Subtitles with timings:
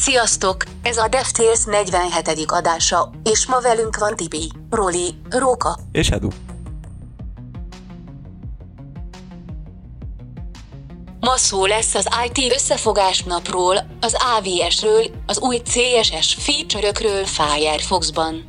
[0.00, 0.56] Sziasztok!
[0.82, 2.44] Ez a DevTales 47.
[2.46, 5.78] adása, és ma velünk van Tibi, Roli, Róka.
[5.92, 6.28] És Edu.
[11.20, 18.44] Ma szó lesz az IT összefogás napról, az AVS-ről, az új CSS feature-ökről Firefox-ban.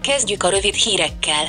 [0.00, 1.48] Kezdjük a rövid hírekkel.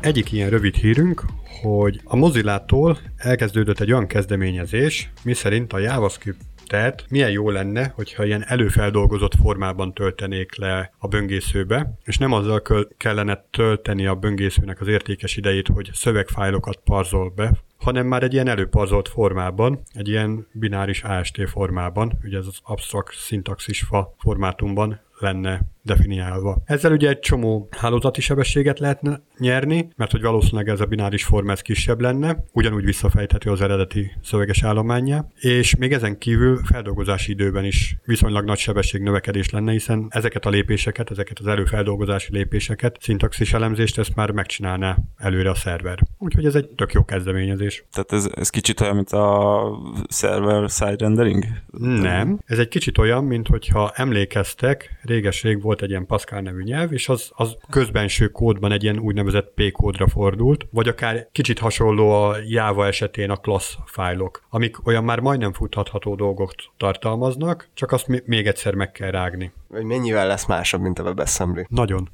[0.00, 1.24] Egyik ilyen rövid hírünk,
[1.62, 8.24] hogy a Mozilla-tól elkezdődött egy olyan kezdeményezés, miszerint a JavaScript tehát milyen jó lenne, hogyha
[8.24, 12.62] ilyen előfeldolgozott formában töltenék le a böngészőbe, és nem azzal
[12.96, 18.48] kellene tölteni a böngészőnek az értékes idejét, hogy szövegfájlokat parzol be, hanem már egy ilyen
[18.48, 25.60] előparzolt formában, egy ilyen bináris AST formában, ugye ez az abstract syntaxis fa formátumban lenne
[25.82, 26.62] definiálva.
[26.64, 31.52] Ezzel ugye egy csomó hálózati sebességet lehetne nyerni, mert hogy valószínűleg ez a bináris forma
[31.52, 37.64] ez kisebb lenne, ugyanúgy visszafejthető az eredeti szöveges állományá, és még ezen kívül feldolgozási időben
[37.64, 43.52] is viszonylag nagy sebesség növekedés lenne, hiszen ezeket a lépéseket, ezeket az előfeldolgozási lépéseket, szintaxis
[43.52, 45.98] elemzést ezt már megcsinálná előre a szerver.
[46.18, 47.65] Úgyhogy ez egy tök jó kezdeményezés.
[47.92, 49.68] Tehát ez, ez kicsit olyan, mint a
[50.08, 51.44] server side rendering?
[51.78, 52.38] Nem.
[52.46, 57.08] Ez egy kicsit olyan, mint hogyha emlékeztek, réges-rég volt egy ilyen Pascal nevű nyelv, és
[57.08, 62.86] az, az közbenső kódban egy ilyen úgynevezett P-kódra fordult, vagy akár kicsit hasonló a Java
[62.86, 68.74] esetén a class fájlok, amik olyan már majdnem futhatható dolgok tartalmaznak, csak azt még egyszer
[68.74, 69.52] meg kell rágni.
[69.68, 71.66] Vagy mennyivel lesz másabb, mint a WebAssembly?
[71.68, 72.08] Nagyon.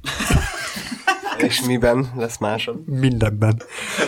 [1.43, 2.87] És miben lesz másabb?
[2.87, 3.61] Mindenben.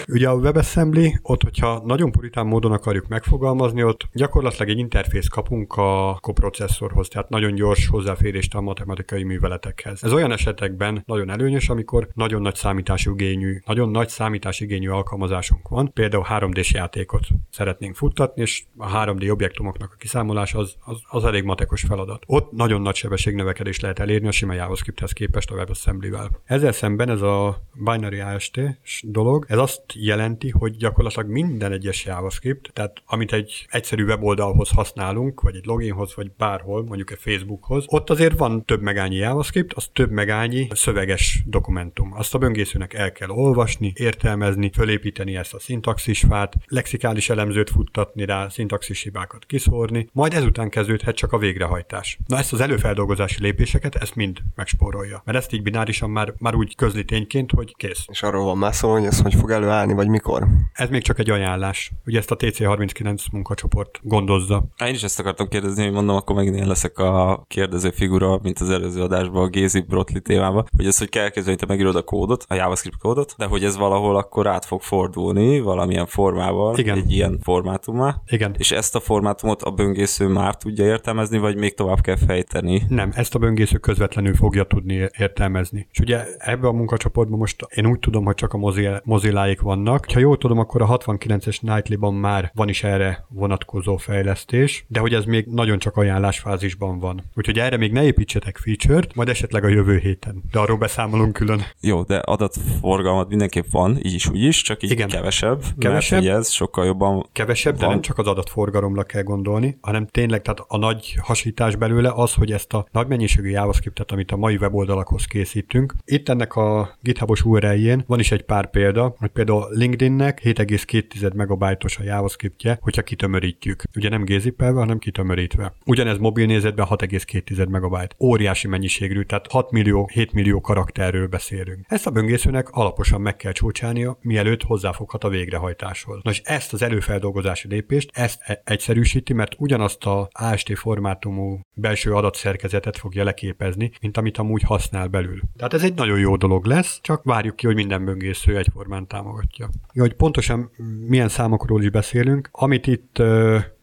[0.08, 5.74] Ugye a WebAssembly, ott, hogyha nagyon puritán módon akarjuk megfogalmazni, ott gyakorlatilag egy interfész kapunk
[5.74, 10.04] a koprocesszorhoz, tehát nagyon gyors hozzáférést a matematikai műveletekhez.
[10.04, 16.26] Ez olyan esetekben nagyon előnyös, amikor nagyon nagy számításigényű, nagyon nagy számításigényű alkalmazásunk van, például
[16.30, 21.82] 3D-s játékot szeretnénk futtatni, és a 3D objektumoknak a kiszámolása az, az, az elég matekos
[21.82, 22.24] feladat.
[22.26, 26.30] Ott nagyon nagy sebességnövekedést lehet elérni a sima JavaScripthez képest a WebAssembly-vel.
[26.44, 28.60] Ezzel szemben ez a binary AST
[29.02, 35.42] dolog, ez azt jelenti, hogy gyakorlatilag minden egyes JavaScript, tehát amit egy egyszerű weboldalhoz használunk,
[35.42, 39.90] vagy egy loginhoz, vagy bárhol, mondjuk egy Facebookhoz, ott azért van több megányi JavaScript, az
[39.94, 42.14] több megányi szöveges dokumentum.
[42.14, 48.50] Azt a böngészőnek el kell olvasni, értelmezni, fölépíteni ezt a szintaxisfát, lexikális elemzőt futtatni rá,
[48.50, 52.18] szintaxis hibákat kiszórni, majd ezután kezdődhet csak a végrehajtás.
[52.28, 55.22] Na ezt az előfeldolgozási lépéseket, ezt mind megspórolja.
[55.26, 58.06] Mert ezt így binárisan már, már úgy közli tényként, hogy kész.
[58.08, 60.48] És arról van már szó, hogy ez hogy fog előállni, vagy mikor?
[60.74, 61.92] Ez még csak egy ajánlás.
[62.06, 64.66] Ugye ezt a TC39 munkacsoport gondozza.
[64.86, 68.60] Én is ezt akartam kérdezni, hogy mondom, akkor megint én leszek a kérdező figura, mint
[68.60, 72.02] az előző adásban a Gézi Brotli témában, hogy ez, hogy kell kezdeni, te megírod a
[72.02, 76.98] kódot, a JavaScript kódot, de hogy ez valahol akkor át fog fordulni valamilyen formával, Igen.
[76.98, 78.22] egy ilyen formátumá.
[78.28, 78.56] Igen.
[78.58, 82.84] És ezt a formátumot a böngésző már tudja értelmezni, vagy még tovább kell fejteni?
[82.88, 85.88] Nem, ezt a böngésző közvetlenül fogja tudni értelmezni.
[85.92, 88.58] És ugye ebbe a munkacsoportban most én úgy tudom, hogy csak a
[89.04, 90.06] Mozilla-ék vannak.
[90.14, 95.14] Ha jól tudom, akkor a 69-es Nightly-ban már van is erre vonatkozó fejlesztés, de hogy
[95.14, 97.24] ez még nagyon csak ajánlásfázisban van.
[97.36, 100.44] Úgyhogy erre még ne építsetek feature-t, majd esetleg a jövő héten.
[100.52, 101.62] De arról beszámolunk külön.
[101.80, 105.08] Jó, de adatforgalmat mindenképp van, így is, úgy is, csak így Igen.
[105.08, 105.64] kevesebb.
[105.78, 106.24] Kevesebb.
[106.24, 107.88] Mert, ez sokkal jobban Kevesebb, van.
[107.88, 112.34] de nem csak az adatforgalomra kell gondolni, hanem tényleg tehát a nagy hasítás belőle az,
[112.34, 117.46] hogy ezt a nagy mennyiségű JavaScriptet, amit a mai weboldalakhoz készítünk, itt ennek a GitHubos
[117.46, 123.84] URL-jén van is egy pár példa, hogy például LinkedInnek 7,2 megabajtos a JavaScriptje, hogyha kitömörítjük.
[123.96, 125.74] Ugye nem gézipelve, hanem kitömörítve.
[125.86, 128.16] Ugyanez mobil nézetben 6,2 megabyte.
[128.20, 131.86] Óriási mennyiségű, tehát 6 millió, 7 millió karakterről beszélünk.
[131.88, 136.20] Ezt a böngészőnek alaposan meg kell csúcsálnia, mielőtt hozzáfoghat a végrehajtáshoz.
[136.24, 142.14] Na és ezt az előfeldolgozási lépést, ezt e- egyszerűsíti, mert ugyanazt a AST formátumú belső
[142.14, 145.40] adatszerkezetet fogja leképezni, mint amit amúgy használ belül.
[145.58, 149.70] Tehát ez egy nagyon jó dolog lesz, csak várjuk ki, hogy minden böngésző egyformán támogatja.
[149.94, 150.72] Ja, hogy pontosan
[151.08, 153.22] milyen számokról is beszélünk, amit itt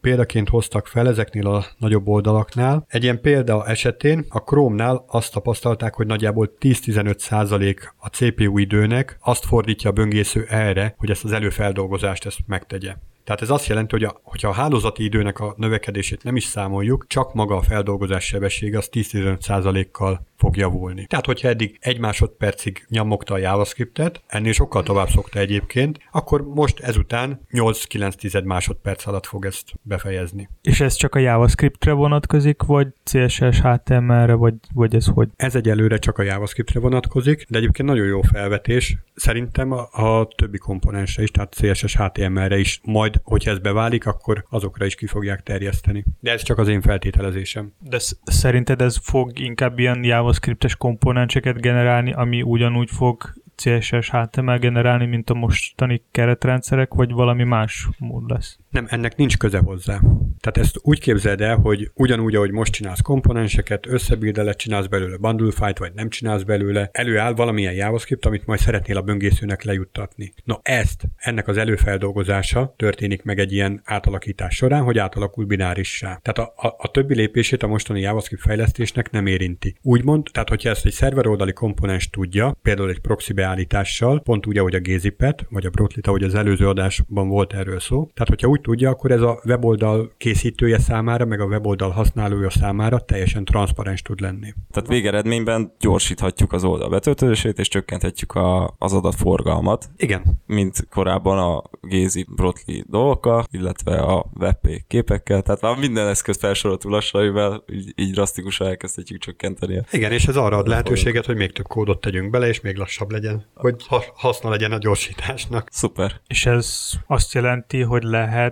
[0.01, 2.85] példaként hoztak fel ezeknél a nagyobb oldalaknál.
[2.87, 9.45] Egy ilyen példa esetén a Chrome-nál azt tapasztalták, hogy nagyjából 10-15% a CPU időnek azt
[9.45, 12.95] fordítja a böngésző erre, hogy ezt az előfeldolgozást ezt megtegye.
[13.23, 17.05] Tehát ez azt jelenti, hogy a, hogyha a hálózati időnek a növekedését nem is számoljuk,
[17.07, 21.05] csak maga a feldolgozás sebessége az 10-15%-kal fog javulni.
[21.05, 26.79] Tehát, hogyha eddig egy másodpercig nyomogta a JavaScriptet, ennél sokkal tovább szokta egyébként, akkor most
[26.79, 30.49] ezután 8-9 másodperc alatt fog ezt befejezni.
[30.61, 35.29] És ez csak a JavaScriptre vonatkozik, vagy CSS, HTML-re, vagy, vagy ez hogy?
[35.35, 38.97] Ez egyelőre csak a JavaScriptre vonatkozik, de egyébként nagyon jó felvetés.
[39.15, 44.45] Szerintem a, a többi komponensre is, tehát CSS, HTML-re is majd, hogyha ez beválik, akkor
[44.49, 46.05] azokra is ki fogják terjeszteni.
[46.19, 47.73] De ez csak az én feltételezésem.
[47.79, 50.03] De sz- szerinted ez fog inkább ilyen
[50.33, 57.43] JavaScriptes komponenseket generálni, ami ugyanúgy fog CSS HTML generálni, mint a mostani keretrendszerek, vagy valami
[57.43, 58.59] más mód lesz?
[58.73, 59.99] Nem, ennek nincs köze hozzá.
[60.39, 65.51] Tehát ezt úgy képzeld el, hogy ugyanúgy, ahogy most csinálsz komponenseket, összebildelet csinálsz belőle bundle
[65.51, 70.33] file vagy nem csinálsz belőle, előáll valamilyen JavaScript, amit majd szeretnél a böngészőnek lejuttatni.
[70.43, 76.19] Na ezt, ennek az előfeldolgozása történik meg egy ilyen átalakítás során, hogy átalakul binárissá.
[76.21, 79.75] Tehát a, a, a többi lépését a mostani JavaScript fejlesztésnek nem érinti.
[79.81, 84.57] Úgymond, tehát hogyha ezt egy szerver oldali komponens tudja, például egy proxy beállítással, pont úgy,
[84.57, 88.09] ahogy a Gzipet, vagy a Brotlit, ahogy az előző adásban volt erről szó.
[88.13, 92.99] Tehát, hogyha úgy tudja, akkor ez a weboldal készítője számára, meg a weboldal használója számára
[92.99, 94.53] teljesen transzparens tud lenni.
[94.71, 101.63] Tehát végeredményben gyorsíthatjuk az oldal betöltését, és csökkenthetjük a, az adatforgalmat, Igen, mint korábban a
[101.81, 107.93] Gézi Brotli dolgokkal, illetve a WebP képekkel, tehát már minden eszközt felsoroltuk lassan, amivel így,
[107.95, 109.81] így drasztikusan elkezdhetjük csökkenteni.
[109.91, 113.11] igen, és ez arra ad lehetőséget, hogy még több kódot tegyünk bele, és még lassabb
[113.11, 115.67] legyen, hogy ha- haszna legyen a gyorsításnak.
[115.71, 116.21] Szuper.
[116.27, 118.03] És ez azt jelenti, hogy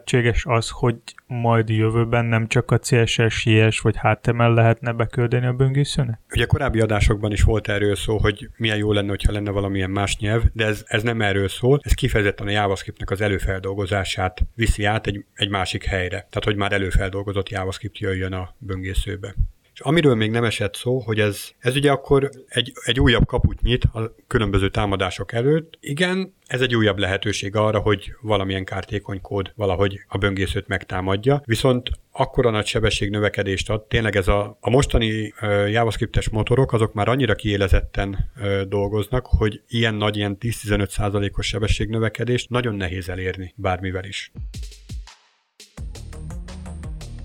[0.02, 0.96] lehetséges az, hogy
[1.28, 6.20] majd jövőben nem csak a CSS, JS vagy HTML lehetne beküldeni a böngészőnek?
[6.34, 10.18] Ugye korábbi adásokban is volt erről szó, hogy milyen jó lenne, hogyha lenne valamilyen más
[10.18, 15.08] nyelv, de ez, ez nem erről szól, ez kifejezetten a JavaScriptnek az előfeldolgozását viszi át
[15.08, 16.18] egy, egy másik helyre.
[16.18, 19.36] Tehát, hogy már előfeldolgozott JavaScript jöjjön a böngészőbe.
[19.84, 23.84] Amiről még nem esett szó, hogy ez, ez ugye akkor egy, egy újabb kaput nyit
[23.84, 25.78] a különböző támadások előtt.
[25.80, 31.90] Igen, ez egy újabb lehetőség arra, hogy valamilyen kártékony kód valahogy a böngészőt megtámadja, viszont
[32.12, 37.36] akkora nagy sebességnövekedést ad, tényleg ez a, a mostani uh, JavaScriptes motorok, azok már annyira
[37.36, 44.32] kiélezetten uh, dolgoznak, hogy ilyen nagy, ilyen 10-15%-os sebességnövekedést nagyon nehéz elérni bármivel is.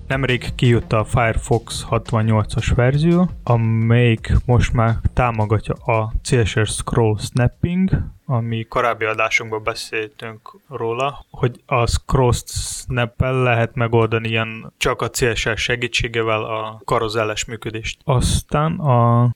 [0.07, 7.91] Nemrég kijött a Firefox 68-as verzió, amelyik most már támogatja a CSS Scroll Snapping,
[8.27, 15.63] ami korábbi adásunkban beszéltünk róla, hogy a scroll snap lehet megoldani ilyen csak a CSS
[15.63, 18.01] segítségevel a karozelles működést.
[18.05, 19.31] Aztán a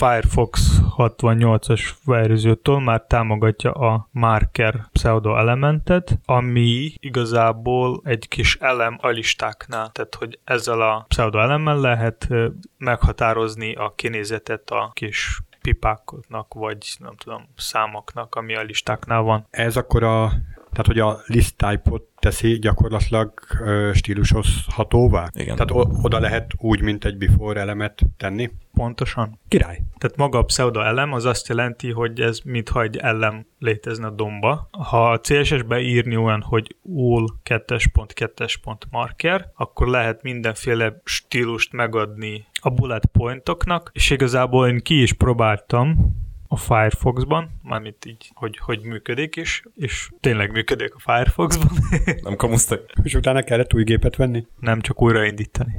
[0.00, 9.08] Firefox 68-as verziótól már támogatja a marker pseudo elementet, ami igazából egy kis elem a
[9.08, 12.28] listáknál, tehát hogy ezzel a pseudo elemmel lehet
[12.78, 19.46] meghatározni a kinézetet a kis pipáknak, vagy nem tudom, számoknak, ami a listáknál van.
[19.50, 20.32] Ez akkor a,
[20.70, 23.32] tehát hogy a list type-ot teszi gyakorlatilag
[23.92, 25.28] stílusozhatóvá?
[25.32, 25.56] Igen.
[25.56, 28.50] Tehát oda lehet úgy, mint egy before elemet tenni?
[28.74, 29.38] Pontosan.
[29.48, 29.82] Király.
[29.98, 34.10] Tehát maga a pseudo elem az azt jelenti, hogy ez mintha egy elem létezne a
[34.10, 34.68] domba.
[34.70, 43.06] Ha a CSS-be írni olyan, hogy all 2.2.marker, akkor lehet mindenféle stílust megadni a bullet
[43.06, 46.16] pointoknak, és igazából én ki is próbáltam
[46.52, 51.70] a Firefoxban, mármint így, hogy, hogy működik is, és tényleg működik a Firefoxban,
[52.22, 52.92] Nem kamusztak.
[53.02, 54.46] És utána kellett új gépet venni?
[54.60, 55.72] nem csak újraindítani.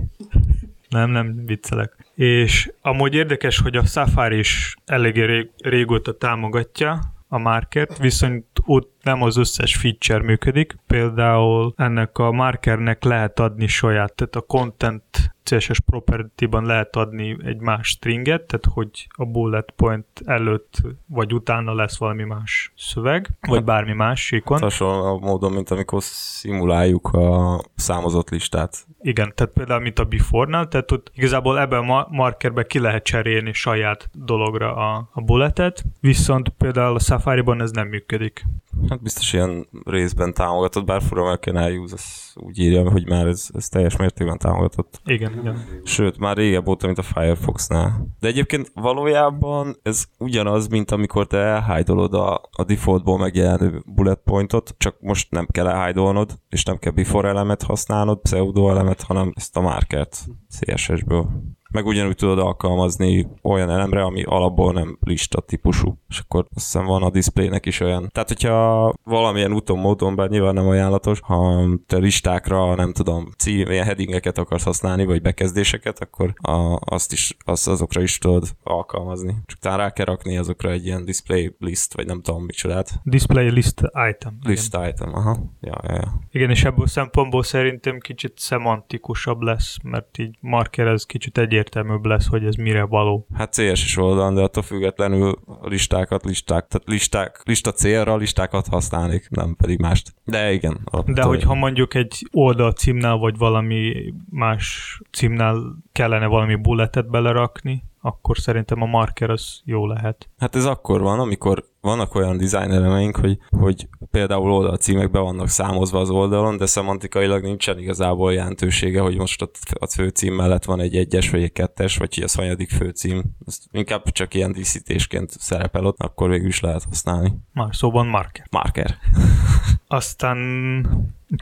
[0.89, 2.11] Nem, nem viccelek.
[2.15, 8.90] És amúgy érdekes, hogy a Safari is eléggé rég, régóta támogatja a markert, viszont ott
[9.03, 10.75] nem az összes feature működik.
[10.87, 17.59] Például ennek a markernek lehet adni saját, tehát a content CSS property-ban lehet adni egy
[17.59, 23.63] más stringet, tehát hogy a bullet point előtt vagy utána lesz valami más szöveg, vagy
[23.63, 24.59] bármi más síkon.
[24.59, 28.85] Hasonló módon, mint amikor szimuláljuk a számozott listát.
[29.01, 33.03] Igen, tehát például mint a before-nál, tehát ott igazából ebben a ma- markerben ki lehet
[33.03, 38.45] cserélni saját dologra a, a bulletet, viszont például a Safari-ban ez nem működik.
[38.91, 43.27] Hát biztos ilyen részben támogatott, bár fura, mert Canary Use az úgy írja, hogy már
[43.27, 45.01] ez, ez teljes mértékben támogatott.
[45.05, 45.65] Igen, igen.
[45.83, 48.07] Sőt, már régebb óta, mint a Firefoxnál.
[48.19, 54.75] De egyébként valójában ez ugyanaz, mint amikor te elhájdolod a, a defaultból megjelenő bullet pointot,
[54.77, 59.57] csak most nem kell elhájdolnod, és nem kell before elemet használnod, pseudo elemet, hanem ezt
[59.57, 61.29] a markert CSS-ből.
[61.71, 66.85] Meg ugyanúgy tudod alkalmazni olyan elemre, ami alapból nem lista típusú, és akkor azt hiszem
[66.85, 68.09] van a displaynek is olyan.
[68.11, 73.69] Tehát, hogyha valamilyen úton, módon, bár nyilván nem ajánlatos, ha te listákra, nem tudom, cím,
[73.69, 79.35] ilyen headingeket akarsz használni, vagy bekezdéseket, akkor a, azt is, azt azokra is tudod alkalmazni.
[79.45, 82.89] Csak talán rá kell rakni azokra egy ilyen display list, vagy nem tudom micsodát.
[83.03, 84.37] Display list item.
[84.43, 84.87] List Igen.
[84.87, 85.37] item, aha.
[85.61, 86.19] Ja, ja, ja.
[86.31, 92.27] Igen, és ebből szempontból szerintem kicsit szemantikusabb lesz, mert így marker ez kicsit egyértelműbb lesz,
[92.27, 93.27] hogy ez mire való.
[93.33, 99.29] Hát CSS oldalon, de attól függetlenül a listákat, listák, tehát listák, lista célra listákat használnék,
[99.29, 100.13] nem pedig mást.
[100.25, 100.87] De igen.
[101.05, 108.37] De hogyha mondjuk egy oldal címnál, vagy valami más címnál kellene valami bulletet belerakni, akkor
[108.37, 110.29] szerintem a marker az jó lehet.
[110.37, 115.47] Hát ez akkor van, amikor vannak olyan design elemeink, hogy, hogy például oldalcímek be vannak
[115.47, 120.79] számozva az oldalon, de szemantikailag nincsen igazából jelentősége, hogy most a, a főcím mellett van
[120.79, 123.23] egy egyes vagy egy kettes, vagy hogy az hanyadik főcím.
[123.47, 127.33] Ezt inkább csak ilyen díszítésként szerepel ott, akkor végül is lehet használni.
[127.53, 128.45] Már szóban marker.
[128.51, 128.97] Marker.
[129.87, 130.37] Aztán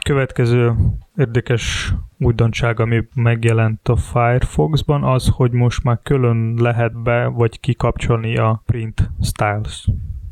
[0.04, 0.74] következő
[1.16, 8.36] érdekes újdonság, ami megjelent a Firefoxban, az, hogy most már külön lehet be vagy kikapcsolni
[8.36, 9.88] a print styles.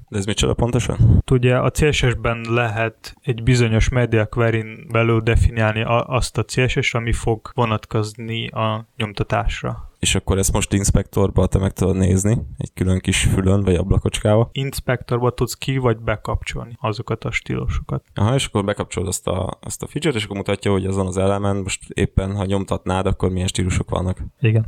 [0.08, 1.22] De ez micsoda pontosan?
[1.30, 7.50] Ugye a CSS-ben lehet egy bizonyos media query belül definiálni azt a CSS, ami fog
[7.54, 9.88] vonatkozni a nyomtatásra.
[9.98, 14.48] És akkor ezt most inspektorba te meg tudod nézni, egy külön kis fülön vagy ablakocskával.
[14.52, 18.04] Inspektorba tudsz ki vagy bekapcsolni azokat a stílusokat.
[18.14, 21.16] Aha, és akkor bekapcsolod azt a, azt a feature-t, és akkor mutatja, hogy azon az
[21.16, 24.24] elemen most éppen, ha nyomtatnád, akkor milyen stílusok vannak.
[24.40, 24.66] Igen.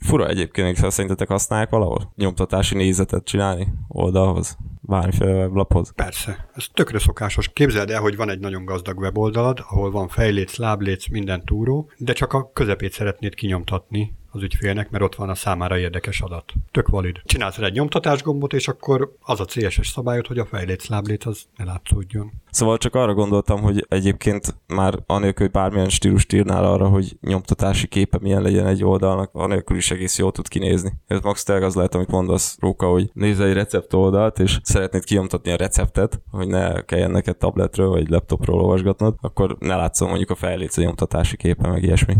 [0.00, 2.12] Fura egyébként, szerintetek használják valahol?
[2.16, 4.56] Nyomtatási nézetet csinálni oldalhoz?
[4.86, 5.92] Bármiféle weblaphoz?
[5.94, 7.48] Persze, ez tökre szokásos.
[7.48, 12.12] Képzeld el, hogy van egy nagyon gazdag weboldalad, ahol van fejléc, lábléc, minden túró, de
[12.12, 16.52] csak a közepét szeretnéd kinyomtatni az ügyfélnek, mert ott van a számára érdekes adat.
[16.70, 17.20] Tök valid.
[17.24, 21.44] Csinálsz egy nyomtatás gombot, és akkor az a CSS szabályod, hogy a fejléc, lábléc az
[21.56, 22.32] ne látszódjon.
[22.50, 27.86] Szóval csak arra gondoltam, hogy egyébként már anélkül, hogy bármilyen stílust írnál arra, hogy nyomtatási
[27.86, 30.92] képe milyen legyen egy oldalnak, anélkül is egész jól tud kinézni.
[31.06, 35.04] Ez max tényleg az lehet, amit mondasz, Róka, hogy nézz egy recept oldalt, és szeretnéd
[35.04, 40.30] kinyomtatni a receptet, hogy ne kelljen neked tabletről vagy laptopról olvasgatnod, akkor ne látszom mondjuk
[40.30, 42.16] a fejléc a nyomtatási képe, meg ilyesmi.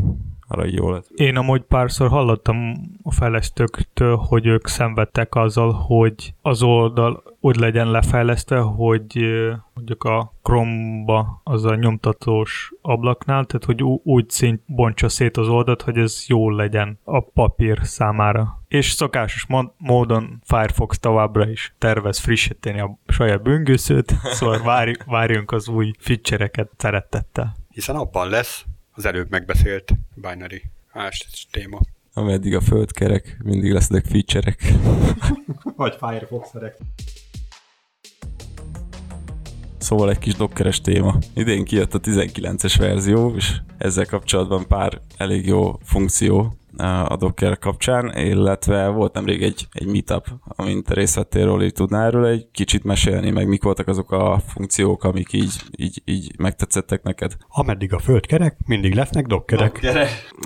[0.55, 1.07] Arra jó lett.
[1.15, 7.91] Én amúgy párszor hallottam a fejlesztőktől, hogy ők szenvedtek azzal, hogy az oldal úgy legyen
[7.91, 9.19] lefejlesztve, hogy
[9.75, 15.83] mondjuk a Chrome-ba az a nyomtatós ablaknál, tehát hogy úgy szint bontsa szét az oldalt,
[15.83, 18.63] hogy ez jól legyen a papír számára.
[18.69, 19.47] És szokásos
[19.77, 26.71] módon Firefox továbbra is tervez frissíteni a saját böngészőt, szóval várj, várjunk az új feature-eket
[26.77, 27.55] szeretettel.
[27.69, 31.81] Hiszen abban lesz az előbb megbeszélt binary hash téma.
[32.13, 34.73] Ameddig a föld kerek, mindig lesznek feature-ek.
[35.77, 36.77] Vagy Firefox szerek.
[39.79, 41.19] Szóval egy kis dokkeres téma.
[41.35, 46.57] Idén kijött a 19-es verzió, és ezzel kapcsolatban pár elég jó funkció
[47.09, 52.07] a Docker kapcsán, illetve volt nemrég egy, egy meetup, amint részt vettél róla, így tudnál
[52.07, 57.03] erről egy kicsit mesélni, meg mik voltak azok a funkciók, amik így, így, így megtetszettek
[57.03, 57.33] neked.
[57.49, 59.81] Ameddig a föld kerek, mindig lesznek dokkerek.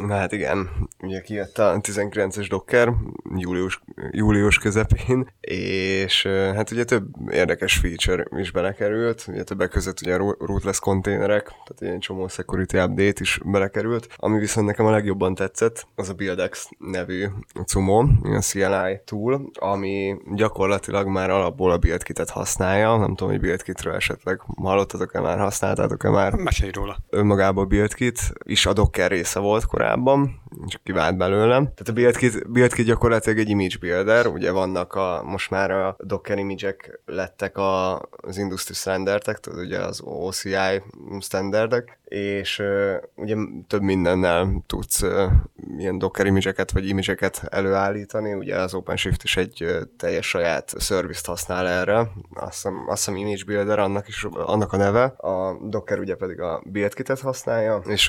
[0.07, 0.69] Na hát igen,
[1.03, 2.93] ugye kijött a 19-es Docker
[3.37, 3.81] július,
[4.11, 10.41] július közepén, és hát ugye több érdekes feature is belekerült, ugye többek között ugye ro-
[10.41, 15.87] rootless konténerek, tehát ilyen csomó security update is belekerült, ami viszont nekem a legjobban tetszett,
[15.95, 17.27] az a BuildX nevű
[17.67, 23.95] cumo, a CLI tool, ami gyakorlatilag már alapból a BuildKit-et használja, nem tudom, hogy BuildKitről
[23.95, 26.97] esetleg hallottatok-e már, használtátok-e már Mesélj róla.
[27.11, 31.63] önmagából BuildKit is a Docker része volt korábban, csak kivált belőlem.
[31.63, 36.39] Tehát a BuildKit, BuildKit gyakorlatilag egy image builder, ugye vannak a, most már a Docker
[36.39, 40.83] image lettek a, az industry standardek, tehát ugye az OCI
[41.21, 45.33] standardek, és uh, ugye több mindennel tudsz uh,
[45.79, 51.69] ilyen Docker image vagy image előállítani, ugye az OpenShift is egy teljes saját service használ
[51.69, 51.99] erre,
[52.35, 56.41] azt hiszem, azt hiszem Image Builder annak, is, annak a neve, a Docker ugye pedig
[56.41, 58.09] a BuildKit-et használja, és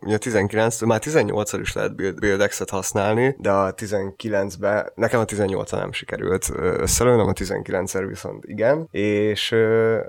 [0.00, 5.70] ugye 19 már 18 is lehet Build, BuildX-et használni, de a 19-ben, nekem a 18
[5.70, 9.50] nem sikerült ö, összelőnem, a 19-szer viszont igen, és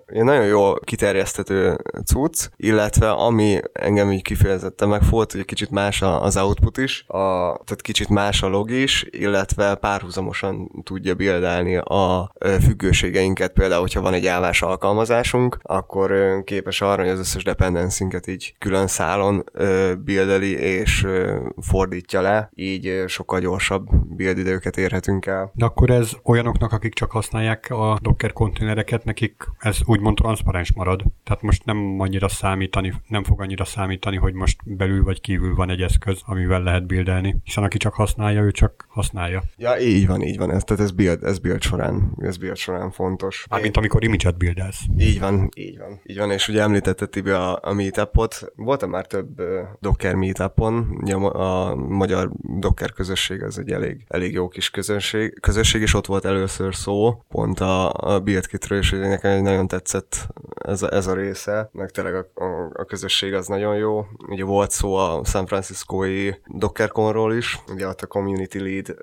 [0.08, 6.02] ugye nagyon jól kiterjesztető cucc, illetve ami engem így kifejezetten megfogott, hogy egy kicsit más
[6.02, 7.04] az output is.
[7.08, 7.29] A
[7.66, 8.72] tehát kicsit más a log
[9.10, 13.54] illetve párhuzamosan tudja bildelni a függőségeinket.
[13.54, 18.88] Például, hogyha van egy állás alkalmazásunk, akkor képes arra, hogy az összes dependencinket így külön
[18.88, 19.44] szálon
[20.04, 21.08] bildeli és
[21.62, 25.52] fordítja le, így sokkal gyorsabb build érhetünk el.
[25.54, 31.04] De akkor ez olyanoknak, akik csak használják a Docker konténereket, nekik ez úgymond transzparens marad.
[31.24, 35.70] Tehát most nem annyira számítani, nem fog annyira számítani, hogy most belül vagy kívül van
[35.70, 37.19] egy eszköz, amivel lehet bildelni.
[37.44, 39.44] Hiszen aki csak használja, ő csak használja.
[39.58, 40.52] Ja, így van, így van.
[40.52, 43.46] Ez, tehát ez build, ez build során, ez build során fontos.
[43.50, 44.82] Mármint amikor image-et bildelsz.
[44.98, 46.02] Így van, így van.
[46.04, 48.52] Így van, és ugye említette Tibi a, a meetupot.
[48.56, 49.46] Voltam már több uh,
[49.80, 55.40] Docker meetupon, ugye a, a magyar Docker közösség az egy elég, elég jó kis közösség,
[55.40, 60.28] közösség, és ott volt először szó, pont a, a build kitről, és nekem nagyon tetszett
[60.66, 64.06] ez a, ez a része, meg tényleg a, a, a közösség az nagyon jó.
[64.28, 66.40] Ugye volt szó a San Francisco-i
[67.00, 68.96] DockerConról is, ugye ott a community lead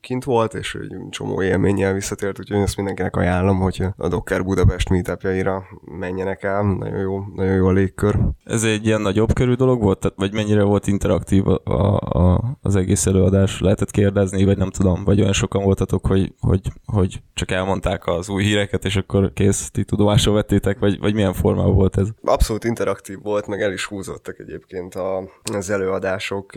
[0.00, 4.88] kint volt, és egy csomó élménnyel visszatért, úgyhogy ezt mindenkinek ajánlom, hogy a Docker Budapest
[4.88, 5.64] meetupjaira
[5.98, 8.18] menjenek el, nagyon jó, nagyon jó a légkör.
[8.44, 11.60] Ez egy ilyen nagyobb körű dolog volt, tehát, vagy mennyire volt interaktív a,
[11.94, 13.60] a, az egész előadás?
[13.60, 18.28] Lehetett kérdezni, vagy nem tudom, vagy olyan sokan voltatok, hogy, hogy, hogy csak elmondták az
[18.28, 22.08] új híreket, és akkor kész, ti tudomásul vettétek, vagy, vagy milyen formában volt ez?
[22.22, 25.22] Abszolút interaktív volt, meg el is húzottak egyébként a,
[25.52, 26.52] az előadások,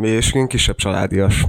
[0.00, 1.46] és ilyen kisebb családias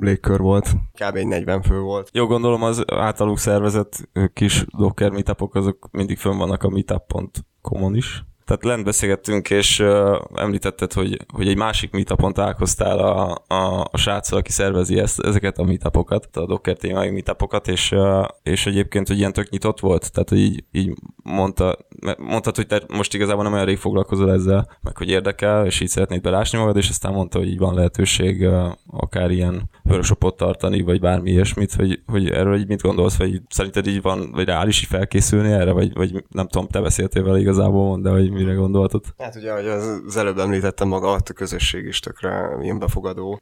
[0.00, 0.74] légkör volt.
[0.92, 1.16] Kb.
[1.16, 2.10] egy 40 fő volt.
[2.12, 8.24] Jó, gondolom az általuk szervezett kis Docker meetupok, azok mindig fönn vannak a meetup.com-on is.
[8.46, 13.96] Tehát lent beszélgettünk, és uh, említetted, hogy, hogy egy másik meetupon találkoztál a, a, a
[13.96, 19.08] sráccal, aki szervezi ezt, ezeket a meetupokat, a Docker témájú meetupokat, és, uh, és egyébként,
[19.08, 21.78] hogy ilyen tök nyitott volt, tehát hogy így, így mondta,
[22.18, 25.88] mondtad, hogy te most igazából nem olyan rég foglalkozol ezzel, meg hogy érdekel, és így
[25.88, 30.82] szeretnéd belásni magad, és aztán mondta, hogy így van lehetőség uh, akár ilyen workshopot tartani,
[30.82, 34.80] vagy bármi ilyesmit, hogy, hogy erről így mit gondolsz, vagy szerinted így van, vagy reális
[34.82, 39.04] így felkészülni erre, vagy, vagy nem tudom, te beszéltél vele igazából, de hogy mire gondoltad?
[39.18, 43.38] Hát ugye, ahogy az előbb említettem maga, a közösség is tökre ilyen befogadó,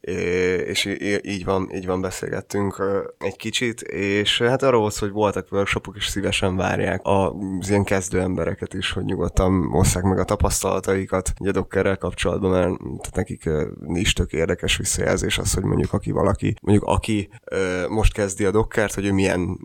[0.65, 0.85] és
[1.21, 2.83] így van, így van beszélgettünk
[3.17, 8.19] egy kicsit, és hát arról volt, hogy voltak workshopok, és szívesen várják az ilyen kezdő
[8.19, 13.49] embereket is, hogy nyugodtan osszák meg a tapasztalataikat ugye Dockerrel kapcsolatban, mert nekik
[13.93, 17.29] is tök érdekes visszajelzés az, hogy mondjuk aki valaki, mondjuk aki
[17.89, 19.59] most kezdi a Dockert, hogy ő milyen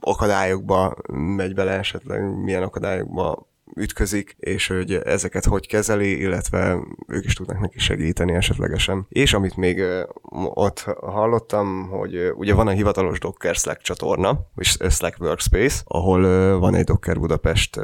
[0.00, 7.34] akadályokba megy bele esetleg, milyen akadályokba ütközik, és hogy ezeket hogy kezeli, illetve ők is
[7.34, 9.06] tudnak neki segíteni esetlegesen.
[9.08, 9.82] És amit még
[10.54, 16.22] ott hallottam, hogy ugye van a hivatalos Docker Slack csatorna, és Slack Workspace, ahol
[16.58, 17.80] van egy Docker Budapest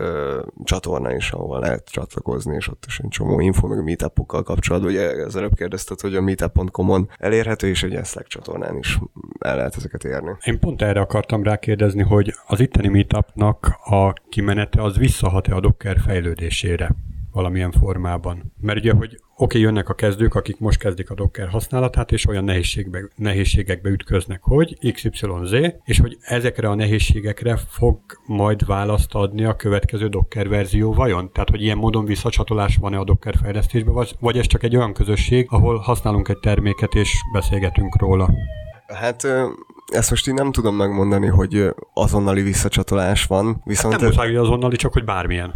[0.65, 4.91] csatorna is, ahol lehet csatlakozni, és ott is egy csomó info, meg a meetupokkal kapcsolatban.
[4.91, 8.99] Ugye az előbb kérdezted, hogy a meetup.com-on elérhető, és egy Slack csatornán is
[9.39, 10.37] el lehet ezeket érni.
[10.45, 15.77] Én pont erre akartam rákérdezni, hogy az itteni meetupnak a kimenete az visszahat-e a Docker
[16.05, 16.95] fejlődésére
[17.33, 18.53] valamilyen formában.
[18.61, 22.27] Mert ugye, hogy oké, okay, jönnek a kezdők, akik most kezdik a Docker használatát, és
[22.27, 25.53] olyan nehézségbe, nehézségekbe ütköznek, hogy XYZ,
[25.85, 31.33] és hogy ezekre a nehézségekre fog majd választ adni a következő Docker verzió vajon?
[31.33, 34.93] Tehát, hogy ilyen módon visszacsatolás van-e a Docker fejlesztésbe, vagy, vagy ez csak egy olyan
[34.93, 38.31] közösség, ahol használunk egy terméket és beszélgetünk róla?
[38.87, 39.27] Hát
[39.89, 43.61] ezt most így nem tudom megmondani, hogy azonnali visszacsatolás van.
[43.65, 45.55] Viszont hát nem muszáj, hogy azonnali, csak hogy bármilyen.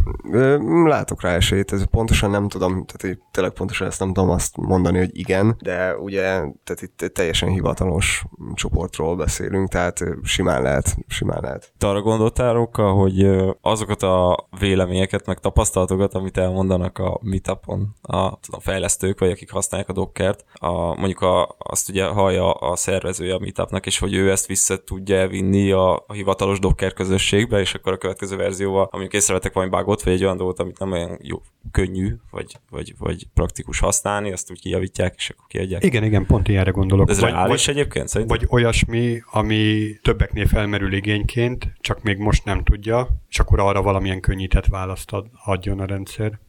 [0.85, 4.97] Látok rá esélyt, ez pontosan nem tudom, tehát tényleg pontosan ezt nem tudom azt mondani,
[4.97, 6.23] hogy igen, de ugye
[6.63, 11.73] tehát itt teljesen hivatalos csoportról beszélünk, tehát simán lehet, simán lehet.
[11.77, 13.27] Te arra gondoltál, Róka, hogy
[13.61, 19.89] azokat a véleményeket, meg tapasztalatokat, amit elmondanak a meetupon a tudom, fejlesztők, vagy akik használják
[19.89, 24.22] a Dockert, a, mondjuk a, azt ugye hallja a szervezője a meetupnak, és hogy ő
[24.23, 28.87] ő ezt vissza tudja vinni a, a hivatalos Docker közösségbe, és akkor a következő verzióval,
[28.91, 32.93] amikor észrevettek valami bugot, vagy egy olyan dolgot, amit nem olyan jó, könnyű, vagy, vagy,
[32.97, 35.83] vagy praktikus használni, azt úgy kijavítják, és akkor kiadják.
[35.83, 37.09] Igen, igen, pont ilyenre gondolok.
[37.09, 38.37] Ez vagy, reális vagy, egyébként szerintem?
[38.37, 44.19] Vagy olyasmi, ami többeknél felmerül igényként, csak még most nem tudja, és akkor arra valamilyen
[44.19, 46.39] könnyített választ ad, adjon a rendszer.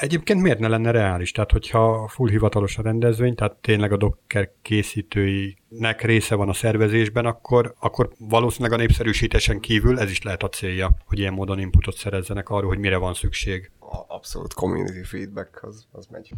[0.00, 1.32] Egyébként miért ne lenne reális?
[1.32, 7.26] Tehát, hogyha full hivatalos a rendezvény, tehát tényleg a Docker készítőinek része van a szervezésben,
[7.26, 11.96] akkor, akkor valószínűleg a népszerűsítésen kívül ez is lehet a célja, hogy ilyen módon inputot
[11.96, 13.70] szerezzenek arról, hogy mire van szükség.
[14.08, 16.32] Abszolút community feedback az, az megy.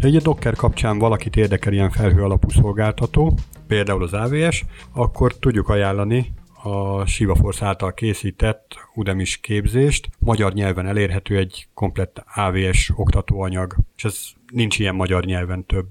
[0.00, 5.34] Ha egy a Docker kapcsán valakit érdekel ilyen felhő alapú szolgáltató, például az AVS, akkor
[5.34, 6.34] tudjuk ajánlani
[6.66, 10.08] a Shiva Force által készített Udemis képzést.
[10.18, 14.18] Magyar nyelven elérhető egy komplett AVS oktatóanyag, és ez
[14.52, 15.88] nincs ilyen magyar nyelven több.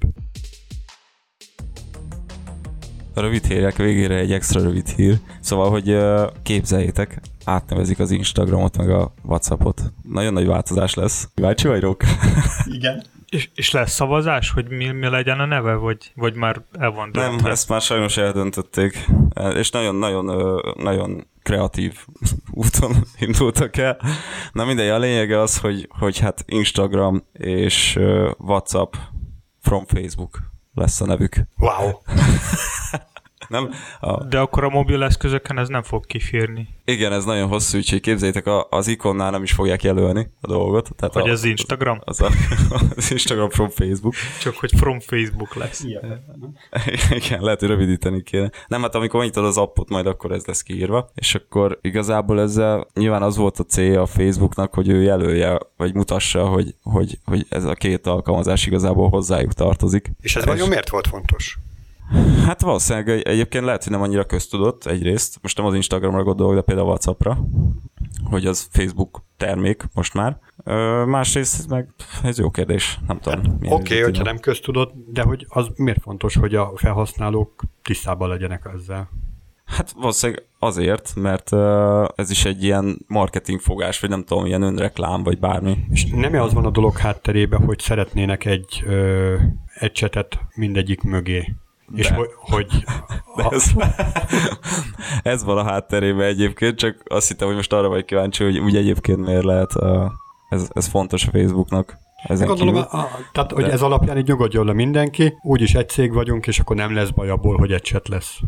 [3.13, 5.19] A rövid hírek végére egy extra rövid hír.
[5.39, 5.97] Szóval, hogy
[6.43, 9.81] képzeljétek, átnevezik az Instagramot, meg a Whatsappot.
[10.01, 11.29] Nagyon nagy változás lesz.
[11.33, 12.03] Kíváncsi vagy, Rók?
[12.65, 13.03] Igen.
[13.29, 17.09] És, és lesz szavazás, hogy mi, mi legyen a neve, vagy, vagy már el van
[17.13, 19.05] Nem, ezt már sajnos eldöntötték.
[19.53, 20.25] És nagyon-nagyon
[20.77, 22.05] nagyon kreatív
[22.51, 22.95] úton
[23.27, 23.97] indultak el.
[24.51, 27.99] Na mindegy, a lényege az, hogy, hogy hát Instagram és
[28.37, 28.93] WhatsApp
[29.61, 30.39] from Facebook
[30.73, 31.35] lesz a nevük.
[31.57, 31.91] Wow.
[33.47, 33.69] Nem?
[33.99, 36.67] A, De akkor a mobil eszközöken ez nem fog kifírni.
[36.85, 40.89] igen, ez nagyon hosszú, úgyhogy képzeljétek, a, az ikonnál nem is fogják jelölni a dolgot.
[40.95, 41.99] Tehát Vagy a, az Instagram?
[42.03, 42.29] Az, a,
[42.95, 44.13] az Instagram from Facebook.
[44.41, 45.83] Csak hogy from Facebook lesz.
[47.25, 48.49] Igen, lehet, hogy rövidíteni kéne.
[48.67, 52.87] Nem, hát amikor megnyitod az appot, majd akkor ez lesz kiírva, és akkor igazából ezzel
[52.93, 57.45] nyilván az volt a célja a Facebooknak, hogy ő jelölje, vagy mutassa, hogy, hogy, hogy
[57.49, 60.11] ez a két alkalmazás igazából hozzájuk tartozik.
[60.21, 61.57] És ez vajon miért volt fontos?
[62.45, 66.53] Hát valószínűleg egy- egyébként lehet, hogy nem annyira köztudott egyrészt, most nem az Instagramra gondolok,
[66.55, 67.37] de például a Whatsappra,
[68.23, 70.39] hogy az Facebook termék most már.
[70.63, 71.89] Ö, másrészt meg
[72.23, 73.39] ez jó kérdés, nem tudom.
[73.59, 78.29] milyen Oké, okay, hogyha nem köztudott, de hogy az miért fontos, hogy a felhasználók tisztában
[78.29, 79.09] legyenek ezzel?
[79.65, 81.53] Hát valószínűleg azért, mert
[82.19, 85.77] ez is egy ilyen marketing fogás, vagy nem tudom, ilyen önreklám, vagy bármi.
[85.89, 89.35] És nem az van a dolog hátterében, hogy szeretnének egy, ö,
[89.73, 91.55] egy csetet mindegyik mögé.
[91.87, 91.99] De.
[91.99, 92.83] És hogy, hogy
[93.35, 93.71] De ez,
[95.33, 98.75] ez van a hátterében egyébként, csak azt hittem, hogy most arra vagy kíváncsi, hogy úgy
[98.75, 100.05] egyébként miért lehet, uh,
[100.49, 101.97] ez, ez fontos a Facebooknak.
[102.23, 102.89] Ezen Gondolom, kívül.
[102.89, 106.47] a, a, tehát, hogy De- ez alapján így nyugodjon le mindenki, úgyis egy cég vagyunk,
[106.47, 108.39] és akkor nem lesz baj abból, hogy egy chat lesz.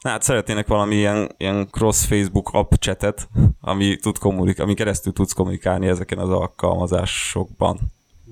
[0.00, 3.28] Na, hát szeretnének valami ilyen, ilyen cross Facebook app chatet,
[3.60, 7.76] ami, tud kommunik- ami keresztül tudsz kommunikálni ezeken az alkalmazásokban.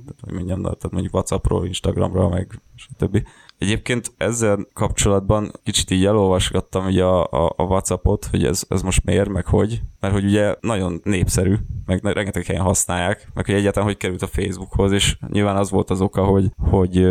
[0.06, 3.22] Tehát, hogy mondjam, de- tehát mondjuk Whatsappról, Instagramról, meg stb.
[3.62, 9.04] Egyébként ezzel kapcsolatban kicsit így elolvasgattam ugye a, a, a Whatsappot, hogy ez, ez most
[9.04, 11.54] miért, meg hogy, mert hogy ugye nagyon népszerű,
[11.86, 15.90] meg rengeteg helyen használják, meg hogy egyáltalán hogy került a Facebookhoz, és nyilván az volt
[15.90, 17.06] az oka, hogy, hogy,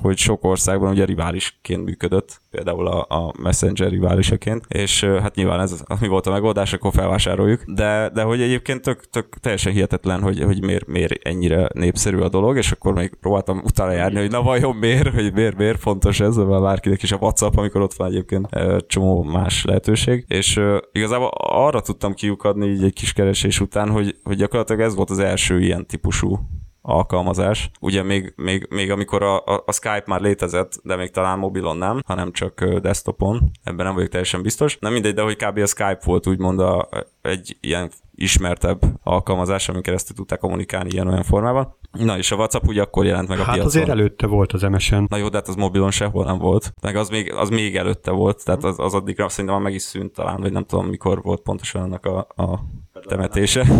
[0.00, 5.72] hogy sok országban ugye riválisként működött, például a, a Messenger riválisaként, és hát nyilván ez
[5.72, 10.22] az, mi volt a megoldás, akkor felvásároljuk, de, de hogy egyébként tök, tök teljesen hihetetlen,
[10.22, 14.30] hogy, hogy miért, miért ennyire népszerű a dolog, és akkor még próbáltam utána járni, hogy
[14.30, 17.94] na vajon miért, hogy miért, miért fontos ez, mert bárkinek is a WhatsApp, amikor ott
[17.94, 18.48] van egyébként
[18.86, 20.60] csomó más lehetőség, és
[20.92, 25.18] igazából arra tudtam kiukadni így egy kis keresés után, hogy, hogy gyakorlatilag ez volt az
[25.18, 26.38] első ilyen típusú
[26.86, 27.70] alkalmazás.
[27.80, 32.00] Ugye még, még, még amikor a, a, Skype már létezett, de még talán mobilon nem,
[32.06, 34.78] hanem csak desktopon, ebben nem vagyok teljesen biztos.
[34.80, 35.58] Nem mindegy, de hogy kb.
[35.58, 36.88] a Skype volt úgymond a,
[37.22, 41.76] egy ilyen ismertebb alkalmazás, amin keresztül tudták kommunikálni ilyen-olyan formában.
[41.92, 43.66] Na és a WhatsApp ugye akkor jelent meg a Hát piacon.
[43.66, 45.04] azért előtte volt az MSN.
[45.08, 46.72] Na jó, de hát az mobilon sehol nem volt.
[46.82, 49.82] Meg az még, az még előtte volt, tehát az, az addigra szerintem már meg is
[49.82, 52.60] szűnt talán, vagy nem tudom mikor volt pontosan annak a, a
[53.06, 53.66] temetése.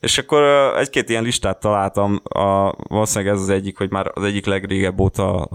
[0.00, 0.42] És akkor
[0.78, 5.48] egy-két ilyen listát találtam, a, valószínűleg ez az egyik, hogy már az egyik legrégebb óta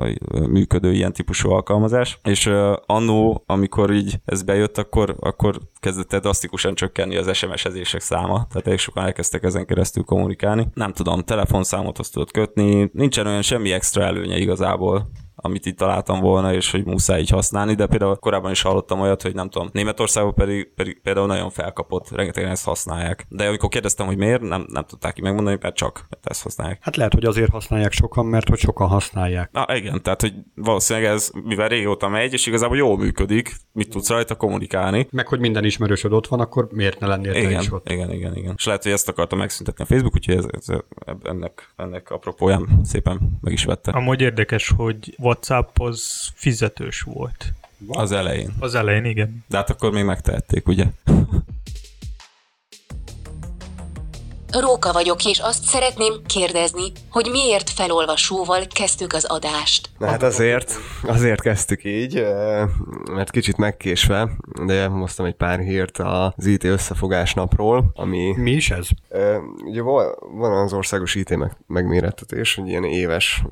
[0.50, 2.52] működő ilyen típusú alkalmazás, és
[2.86, 8.67] annó, amikor így ez bejött, akkor, akkor kezdett el drasztikusan csökkenni az SMS-ezések száma, tehát
[8.67, 10.67] elég sokan elkezdtek ezen keresztül kommunikálni.
[10.74, 16.19] Nem tudom, telefonszámot azt tudod kötni, nincsen olyan semmi extra előnye igazából amit itt találtam
[16.19, 19.69] volna, és hogy muszáj így használni, de például korábban is hallottam olyat, hogy nem tudom,
[19.71, 23.26] Németországban pedig, pedig például nagyon felkapott, rengetegen ezt használják.
[23.30, 26.80] De amikor kérdeztem, hogy miért, nem, nem tudták ki megmondani, mert csak mert ezt használják.
[26.82, 29.52] Hát lehet, hogy azért használják sokan, mert hogy sokan használják.
[29.52, 34.10] Na igen, tehát hogy valószínűleg ez, mivel régóta megy, és igazából jól működik, mit tudsz
[34.10, 35.08] rajta kommunikálni.
[35.12, 37.89] Meg, hogy minden ismerősöd ott van, akkor miért ne lennél te Igen, is ott?
[37.89, 38.54] igen, igen, igen.
[38.58, 40.78] És lehet, hogy ezt akarta megszüntetni a Facebook, úgyhogy ez, ez,
[41.23, 43.91] ennek, ennek apropóján szépen meg is vette.
[43.91, 47.54] Amúgy érdekes, hogy WhatsApp az fizetős volt.
[47.88, 48.54] Az elején.
[48.60, 49.46] Az elején, igen.
[49.48, 50.86] De hát akkor még megtehették, ugye?
[54.52, 59.90] Róka vagyok, és azt szeretném kérdezni, hogy miért felolvasóval kezdtük az adást.
[59.98, 60.74] Na hát azért,
[61.08, 62.26] azért kezdtük így,
[63.12, 64.30] mert kicsit megkésve,
[64.66, 68.88] de hoztam egy pár hírt az IT összefogás napról, ami Mi is ez?
[69.66, 73.44] Ugye van az országos IT meg- megmérettetés, egy ilyen éves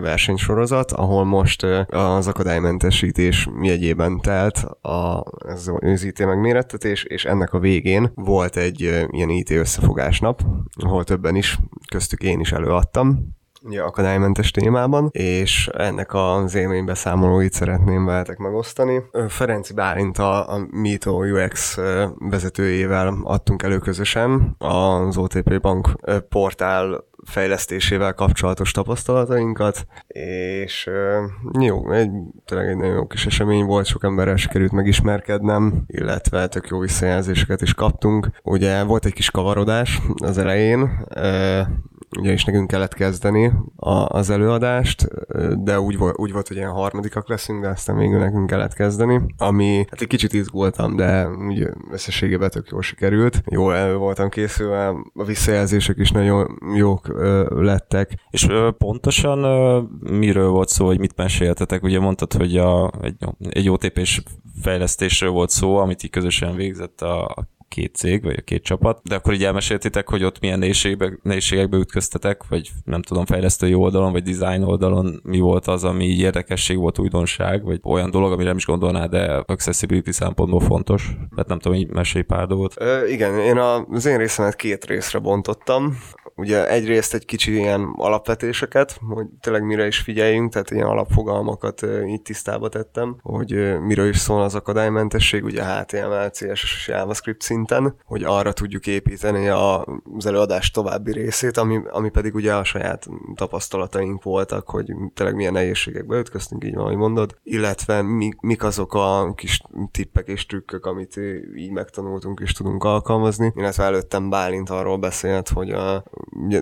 [0.00, 8.56] versenysorozat, ahol most az akadálymentesítés jegyében telt az IT megmérettetés, és ennek a végén volt
[8.56, 10.37] egy ilyen IT összefogás nap,
[10.84, 11.58] ahol többen is,
[11.90, 19.02] köztük én is előadtam, ugye akadálymentes témában, és ennek az élménybeszámolóit szeretném veletek megosztani.
[19.28, 21.78] Ferenci Bálint a, a Mito UX
[22.18, 25.88] vezetőjével adtunk elő közösen az OTP Bank
[26.28, 30.90] portál fejlesztésével kapcsolatos tapasztalatainkat, és
[31.60, 32.10] jó, egy,
[32.44, 37.62] tényleg egy nagyon jó kis esemény volt, sok emberrel sikerült megismerkednem, illetve tök jó visszajelzéseket
[37.62, 38.30] is kaptunk.
[38.42, 41.06] Ugye volt egy kis kavarodás az elején,
[42.18, 45.08] ugyanis nekünk kellett kezdeni a, az előadást,
[45.64, 49.86] de úgy, úgy volt, hogy ilyen harmadikak leszünk, de aztán végül nekünk kellett kezdeni, ami
[49.90, 53.42] hát egy kicsit izgultam, de úgy összességében tök jól sikerült.
[53.46, 58.26] Jól elő voltam készülve, a visszajelzések is nagyon jók ö, lettek.
[58.30, 61.82] És ö, pontosan ö, miről volt szó, hogy mit meséltetek?
[61.82, 63.16] Ugye mondtad, hogy a, egy,
[63.48, 64.22] egy OTP-s
[64.62, 69.14] fejlesztésről volt szó, amit így közösen végzett a két cég, vagy a két csapat, de
[69.14, 74.22] akkor így elmeséltitek, hogy ott milyen nehézségekbe, nehézségekbe ütköztetek, vagy nem tudom, fejlesztői oldalon, vagy
[74.22, 78.66] design oldalon mi volt az, ami érdekesség volt, újdonság, vagy olyan dolog, amire nem is
[78.66, 81.10] gondolná, de accessibility szempontból fontos.
[81.34, 82.74] mert nem tudom, így mesélj pár dolgot.
[82.76, 85.98] Ö, igen, én az én részemet két részre bontottam
[86.38, 92.22] ugye egyrészt egy kicsi ilyen alapvetéseket, hogy tényleg mire is figyeljünk, tehát ilyen alapfogalmakat így
[92.22, 98.22] tisztába tettem, hogy miről is szól az akadálymentesség, ugye HTML, CSS és JavaScript szinten, hogy
[98.24, 104.68] arra tudjuk építeni az előadás további részét, ami, ami pedig ugye a saját tapasztalataink voltak,
[104.68, 109.60] hogy tényleg milyen nehézségekbe ütköztünk, így van, ahogy mondod, illetve mi, mik azok a kis
[109.90, 111.20] tippek és trükkök, amit
[111.56, 116.04] így megtanultunk és tudunk alkalmazni, illetve előttem Bálint arról beszélt, hogy a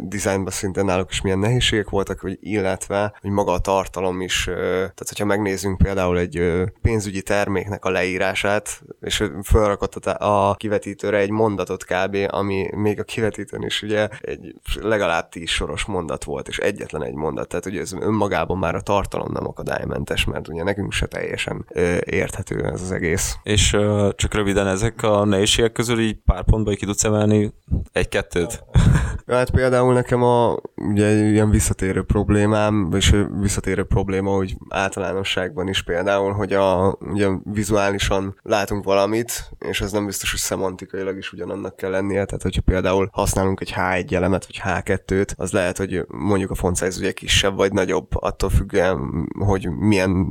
[0.02, 5.08] designban szintén náluk is milyen nehézségek voltak, hogy illetve, hogy maga a tartalom is, tehát
[5.08, 6.52] hogyha megnézzünk például egy
[6.82, 13.62] pénzügyi terméknek a leírását, és felrakott a kivetítőre egy mondatot kb., ami még a kivetítőn
[13.62, 17.92] is ugye egy legalább tíz soros mondat volt, és egyetlen egy mondat, tehát ugye ez
[17.92, 21.66] önmagában már a tartalom nem akadálymentes, mert ugye nekünk se teljesen
[22.04, 23.36] érthető ez az egész.
[23.42, 23.76] És
[24.14, 27.52] csak röviden ezek a nehézségek közül így pár pontba ki tudsz emelni
[27.92, 28.64] egy-kettőt?
[29.26, 36.32] Hát például nekem a ugye, ilyen visszatérő problémám, és visszatérő probléma, hogy általánosságban is például,
[36.32, 38.95] hogy a, ugye vizuálisan látunk valamit,
[39.58, 43.74] és ez nem biztos, hogy szemantikailag is ugyanannak kell lennie, tehát hogyha például használunk egy
[43.76, 48.06] H1 elemet, vagy H2-t, az lehet, hogy mondjuk a font size ugye kisebb vagy nagyobb,
[48.10, 50.26] attól függően, hogy milyen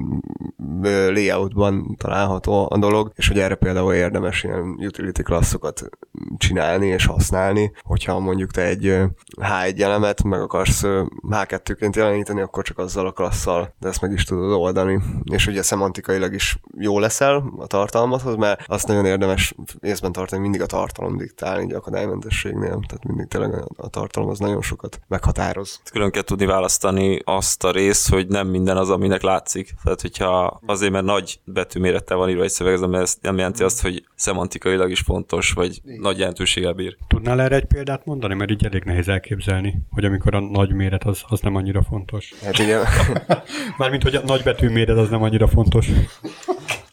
[0.81, 5.89] layoutban található a dolog, és hogy erre például érdemes ilyen utility klasszokat
[6.37, 9.01] csinálni és használni, hogyha mondjuk te egy
[9.41, 10.83] H1 elemet meg akarsz
[11.29, 14.99] H2-ként jeleníteni, akkor csak azzal a klasszal, de ezt meg is tudod oldani.
[15.23, 20.61] És ugye szemantikailag is jó leszel a tartalmathoz, mert azt nagyon érdemes észben tartani, mindig
[20.61, 25.81] a tartalom diktál, így akadálymentességnél, tehát mindig tényleg a tartalom az nagyon sokat meghatároz.
[25.91, 29.73] Külön kell tudni választani azt a részt, hogy nem minden az, aminek látszik.
[29.83, 34.05] Tehát, hogyha azért, mert nagy betűmérettel van írva egy szöveg, ez nem jelenti azt, hogy
[34.15, 35.99] szemantikailag is fontos, vagy Igen.
[35.99, 36.97] nagy jelentőséggel bír.
[37.07, 41.03] Tudnál erre egy példát mondani, mert így elég nehéz elképzelni, hogy amikor a nagy méret
[41.03, 42.33] az, az nem annyira fontos.
[42.43, 42.85] Hát igen.
[43.77, 45.87] Mármint, hogy a nagy méret az nem annyira fontos.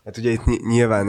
[0.05, 1.09] Hát ugye itt nyilván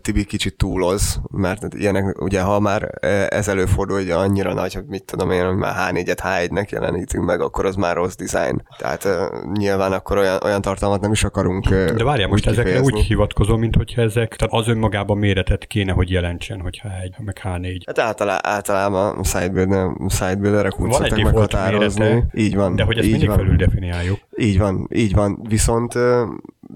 [0.00, 2.90] Tibi kicsit túloz, mert ilyenek, ugye ha már
[3.28, 7.40] ez előfordul, hogy annyira nagy, hogy mit tudom én, hogy már H4-et H1-nek jelenítünk meg,
[7.40, 8.62] akkor az már rossz design.
[8.78, 9.08] Tehát
[9.52, 13.76] nyilván akkor olyan, olyan tartalmat nem is akarunk De várjál, most ezekre úgy hivatkozom, mint
[13.76, 17.80] hogyha ezek, tehát az önmagában méretet kéne, hogy jelentsen, hogy H1, meg H4.
[17.86, 22.04] Hát általá, általában a sidebuilder, sidebuilderek úgy van egy meghatározni.
[22.04, 22.76] Mérete, így van.
[22.76, 23.36] De hogy ezt mindig van.
[23.36, 24.18] felül definiáljuk.
[24.36, 25.40] Így van, így van.
[25.48, 25.94] Viszont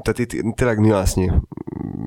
[0.03, 1.31] tehát itt tényleg nüansznyi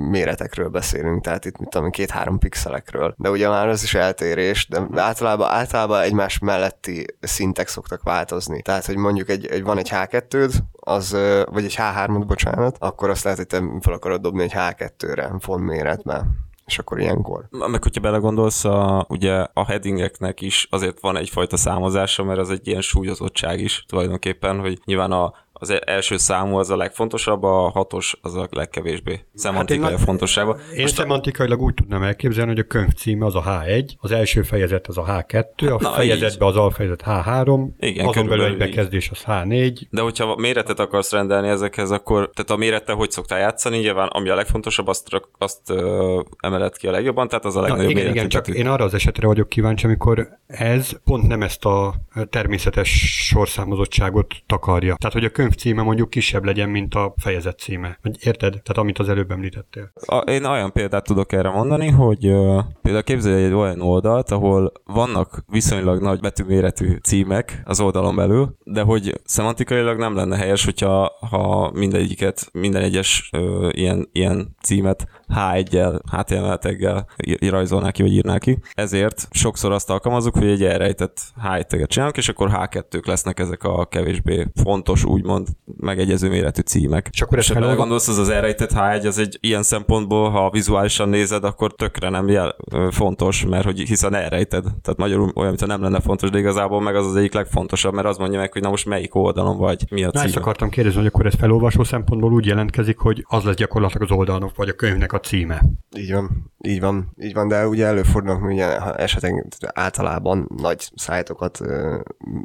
[0.10, 4.82] méretekről beszélünk, tehát itt mit tudom, két-három pixelekről, de ugye már az is eltérés, de
[4.96, 8.62] általában, általában egymás melletti szintek szoktak változni.
[8.62, 11.18] Tehát, hogy mondjuk egy, egy van egy H2-d, az,
[11.52, 15.64] vagy egy H3-ot, bocsánat, akkor azt lehet, hogy te fel akarod dobni egy H2-re font
[15.64, 17.48] méretben és akkor ilyenkor.
[17.50, 22.68] Meg hogyha belegondolsz, a, ugye a headingeknek is azért van egyfajta számozása, mert az egy
[22.68, 28.18] ilyen súlyozottság is tulajdonképpen, hogy nyilván a az első számú az a legfontosabb, a hatos
[28.22, 30.58] az a legkevésbé szemantikai hát fontossága.
[30.76, 34.42] Én Most szemantikailag úgy tudnám elképzelni, hogy a könyv címe az a H1, az első
[34.42, 39.10] fejezet az a H2, a Na, fejezetbe az alfejezet H3, Igen, azon belül egy bekezdés
[39.10, 39.82] az H4.
[39.90, 44.30] De hogyha méretet akarsz rendelni ezekhez, akkor tehát a mérettel hogy szoktál játszani, nyilván ami
[44.30, 48.12] a legfontosabb, azt, azt ö, emeled ki a legjobban, tehát az a legnagyobb Na, igen,
[48.12, 51.94] igen, csak én arra az esetre vagyok kíváncsi, amikor ez pont nem ezt a
[52.30, 52.90] természetes
[53.28, 54.96] sorszámozottságot takarja.
[54.96, 57.98] Tehát, hogy a könyv könyv címe mondjuk kisebb legyen, mint a fejezet címe.
[58.02, 58.52] Vagy érted?
[58.52, 59.92] Tehát amit az előbb említettél.
[60.06, 64.72] A, én olyan példát tudok erre mondani, hogy uh, például képzelj egy olyan oldalt, ahol
[64.86, 71.12] vannak viszonylag nagy betűméretű címek az oldalon belül, de hogy szemantikailag nem lenne helyes, hogyha
[71.30, 77.08] ha mindegyiket, minden egyes uh, ilyen, ilyen címet H1-el, HTML taggel
[77.40, 78.58] rajzolná ki, vagy írná ki.
[78.74, 83.64] Ezért sokszor azt alkalmazunk, hogy egy elrejtett H1 tagget csinálunk, és akkor H2-k lesznek ezek
[83.64, 87.10] a kevésbé fontos, úgymond megegyező méretű címek.
[87.12, 91.10] És akkor ezt ha gondolsz, az az elrejtett H1, az egy ilyen szempontból, ha vizuálisan
[91.10, 92.56] nézed, akkor tökre nem jel,
[92.92, 94.64] fontos, mert hogy hiszen elrejted.
[94.64, 98.08] Tehát magyarul olyan, mintha nem lenne fontos, de igazából meg az az egyik legfontosabb, mert
[98.08, 100.26] az mondja meg, hogy na most melyik oldalon vagy, mi a cím.
[100.26, 104.18] ezt akartam kérdezni, hogy akkor ez felolvasó szempontból úgy jelentkezik, hogy az lesz gyakorlatilag az
[104.18, 105.62] oldalon, vagy a könyvnek a címe.
[105.98, 108.60] Így van, így van, így van, de ugye előfordulnak, hogy
[108.98, 111.60] esetleg általában nagy szájtokat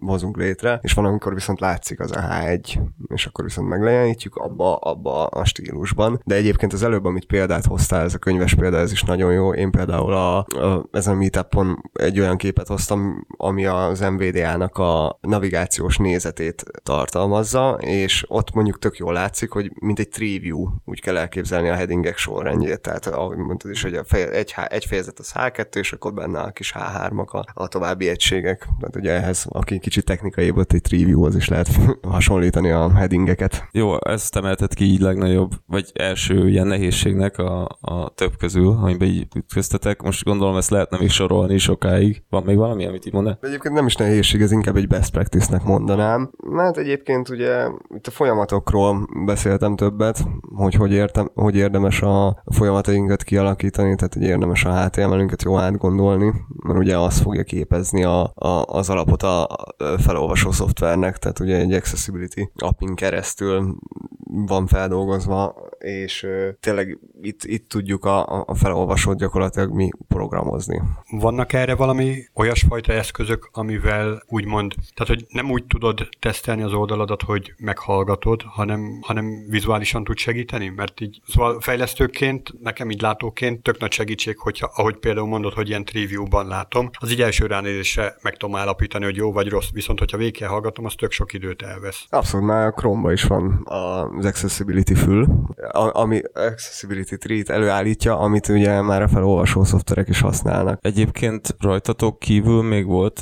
[0.01, 2.79] hozunk létre, és van, amikor viszont látszik az a H1,
[3.15, 6.21] és akkor viszont meglejenítjük abba, abba a stílusban.
[6.25, 9.55] De egyébként az előbb, amit példát hoztál, ez a könyves példa, ez is nagyon jó.
[9.55, 15.19] Én például a, a, ezen a meetupon egy olyan képet hoztam, ami az MVDA-nak a
[15.21, 21.01] navigációs nézetét tartalmazza, és ott mondjuk tök jól látszik, hogy mint egy tree view, úgy
[21.01, 22.63] kell elképzelni a headingek sorrendjét.
[22.81, 26.40] Tehát ahogy mondtad is, hogy a feje, egy, egy fejezet az H2, és akkor benne
[26.40, 28.59] a kis H3-ak a, a további egységek.
[28.79, 31.68] Tehát ugye ehhez, aki kicsit technikai volt, egy az is lehet
[32.03, 33.68] hasonlítani a headingeket.
[33.72, 39.09] Jó, ezt emeltet ki így legnagyobb, vagy első ilyen nehézségnek a, a több közül, amiben
[39.09, 40.03] így ütköztetek.
[40.03, 42.22] Most gondolom ezt lehetne még sorolni sokáig.
[42.31, 43.38] Van még valami, amit így mondaná?
[43.40, 46.31] Egyébként nem is nehézség, ez inkább egy best practice-nek mondanám.
[46.50, 50.24] Mert egyébként ugye itt a folyamatokról beszéltem többet,
[50.55, 56.33] hogy hogy, értem, hogy érdemes a folyamatainkat kialakítani, tehát hogy érdemes a HTML-ünket jó átgondolni,
[56.67, 59.49] mert ugye az fogja képezni a, a, az alapot a
[59.99, 63.77] felolvasó szoftvernek, tehát ugye egy accessibility appin keresztül
[64.47, 66.27] van feldolgozva, és
[66.61, 70.83] tényleg itt, itt tudjuk a, a felolvasót gyakorlatilag mi programozni.
[71.11, 77.23] Vannak erre valami olyasfajta eszközök, amivel úgymond, tehát hogy nem úgy tudod tesztelni az oldaladat,
[77.23, 80.68] hogy meghallgatod, hanem, hanem vizuálisan tud segíteni?
[80.68, 85.68] Mert így szóval fejlesztőként, nekem így látóként tök nagy segítség, hogyha, ahogy például mondod, hogy
[85.68, 89.99] ilyen preview-ban látom, az így első ránézésre meg tudom állapítani, hogy jó vagy rossz, viszont
[89.99, 92.05] hogyha végig hallgatom, az tök sok időt elvesz.
[92.09, 93.66] Abszolút, már a Chrome-ba is van
[94.25, 95.27] az Accessibility fül,
[95.93, 100.79] ami Accessibility Tree-t előállítja, amit ugye már a felolvasó szoftverek is használnak.
[100.83, 103.21] Egyébként rajtatok kívül még volt,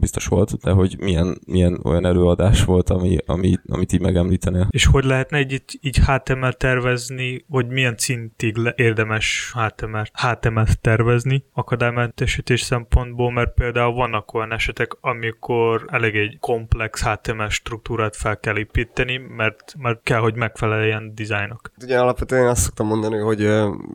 [0.00, 4.66] biztos volt, de hogy milyen, milyen olyan előadás volt, ami, ami, amit így megemlítenél.
[4.70, 12.60] És hogy lehetne egy így HTML tervezni, hogy milyen szintig érdemes HTML, HTML tervezni akadálymentesítés
[12.60, 19.16] szempontból, mert például vannak olyan esetek, amikor elég egy komplex HTML struktúrát fel kell építeni,
[19.36, 21.60] mert, mert kell, hogy megfeleljen dizájnok.
[21.82, 23.48] Ugye alapvetően azt szoktam mondani, hogy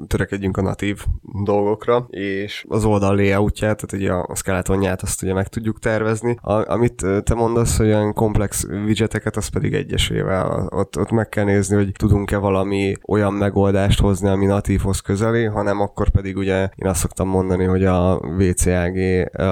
[0.08, 1.06] törekedjünk a natív
[1.44, 6.38] dolgokra, és az oldal layoutját, tehát ugye a skeletonját azt ugye meg tudjuk tervezni.
[6.42, 10.68] A, amit te mondasz, hogy olyan komplex widgeteket, az pedig egyesével.
[10.70, 15.80] Ott, ott meg kell nézni, hogy tudunk-e valami olyan megoldást hozni, ami natívhoz közeli, hanem
[15.80, 18.98] akkor pedig ugye én azt szoktam mondani, hogy a VCAG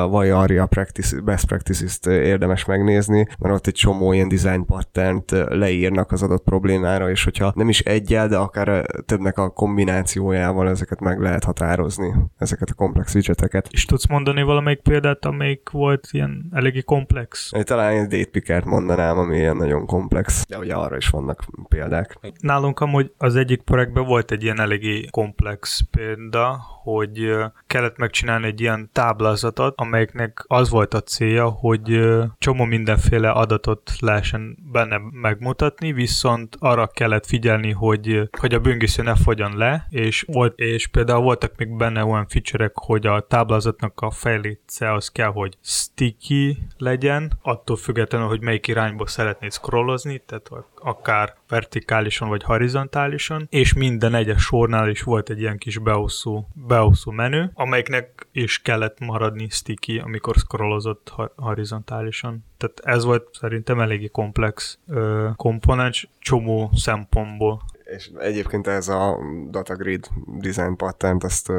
[0.10, 6.12] vagy ARIA practice, best practices-t érdemes megnézni, mert ott egy csomó ilyen design pattern leírnak
[6.12, 6.44] az adott
[6.84, 12.14] problémára, és hogyha nem is egyel, de akár többnek a kombinációjával ezeket meg lehet határozni,
[12.38, 13.68] ezeket a komplex widgeteket.
[13.72, 17.52] És tudsz mondani valamelyik példát, amelyik volt ilyen eléggé komplex?
[17.56, 22.18] Én talán egy date mondanám, ami ilyen nagyon komplex, de ugye arra is vannak példák.
[22.40, 27.36] Nálunk amúgy az egyik projektben volt egy ilyen eléggé komplex példa, hogy
[27.68, 32.00] kellett megcsinálni egy ilyen táblázatot, amelyiknek az volt a célja, hogy
[32.38, 39.16] csomó mindenféle adatot lehessen benne megmutatni, viszont arra kellett figyelni, hogy, hogy a böngésző ne
[39.16, 44.12] fogjon le, és, volt, és például voltak még benne olyan feature hogy a táblázatnak a
[44.12, 51.36] fejléce az kell, hogy sticky legyen, attól függetlenül, hogy melyik irányból szeretnéd scrollozni, tehát akár
[51.48, 57.46] vertikálisan vagy horizontálisan, és minden egyes sornál is volt egy ilyen kis beoszó, beoszó menü,
[57.54, 62.46] amelyiknek is kellett maradni sticky, amikor scrollozott horizontálisan.
[62.58, 67.62] Tehát ez volt szerintem eléggé komplex ö, komponens, csomó szempontból.
[67.96, 69.18] És egyébként ez a
[69.50, 70.08] Datagrid
[70.40, 71.52] design patent, azt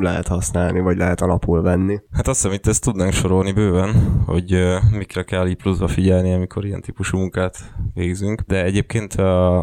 [0.00, 2.00] lehet használni, vagy lehet alapul venni.
[2.12, 6.64] Hát azt hiszem, itt ezt tudnánk sorolni bőven, hogy mikre kell így pluszba figyelni, amikor
[6.64, 7.56] ilyen típusú munkát
[7.94, 8.40] végzünk.
[8.40, 9.14] De egyébként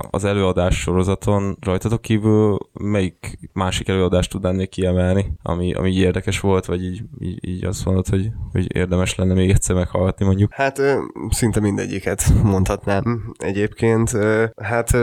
[0.10, 6.66] az előadás sorozaton rajtatok kívül melyik másik előadást tudnánk kiemelni, ami, ami így érdekes volt,
[6.66, 10.54] vagy így, így, így azt mondod, hogy, hogy érdemes lenne még egyszer meghallgatni mondjuk?
[10.54, 10.82] Hát
[11.30, 14.12] szinte mindegyiket mondhatnám egyébként.
[14.62, 14.98] Hát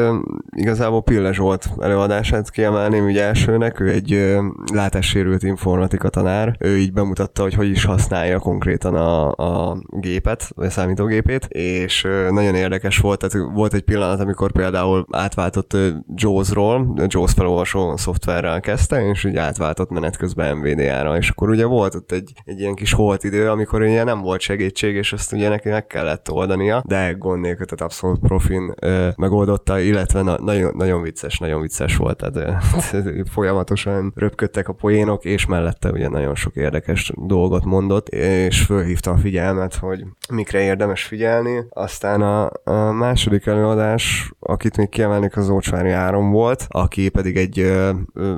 [0.50, 4.38] igazából Pille Zsolt előadását kiemelném ugye elsőnek, ő egy
[4.72, 10.66] látássérült informatika tanár, ő így bemutatta, hogy hogy is használja konkrétan a, a gépet, vagy
[10.66, 15.76] a számítógépét, és nagyon érdekes volt, tehát volt egy pillanat, amikor például átváltott
[16.14, 21.94] JAWS-ról, JAWS felolvasó szoftverrel kezdte, és úgy átváltott menet közben NVDA-ra, és akkor ugye volt
[21.94, 25.48] ott egy, egy ilyen kis holt idő, amikor ugye nem volt segítség, és azt ugye
[25.48, 30.74] neki meg kellett oldania, de gond nélkül, tehát abszolút profin ö, megoldotta, illetve na, nagyon,
[30.76, 32.64] nagyon vicces, nagyon vicces volt, tehát
[33.34, 39.16] folyamatosan röpködtek a poénok, és mellette ugye nagyon sok érdekes dolgot mondott, és fölhívta a
[39.16, 41.64] figyelmet, hogy mikre érdemes figyelni.
[41.68, 47.58] Aztán a, a második előadás, akit még kiemelnék, az Ócsvári Áron volt, aki pedig egy
[47.58, 47.90] ö,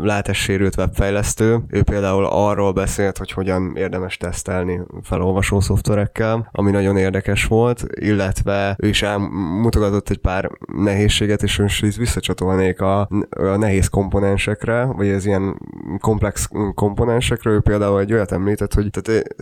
[0.02, 1.58] látássérült webfejlesztő.
[1.68, 8.76] Ő például arról beszélt, hogy hogyan érdemes tesztelni felolvasó szoftverekkel, ami nagyon érdekes volt, illetve
[8.78, 11.96] ő is elmutogatott egy pár nehézséget, és most is
[12.44, 15.58] visszacsatolnék a, a nehéz komponensekre, vagy az ilyen
[15.98, 17.50] komplex komponensekre.
[17.50, 19.34] Ő például egy olyat említett, hogy tehát,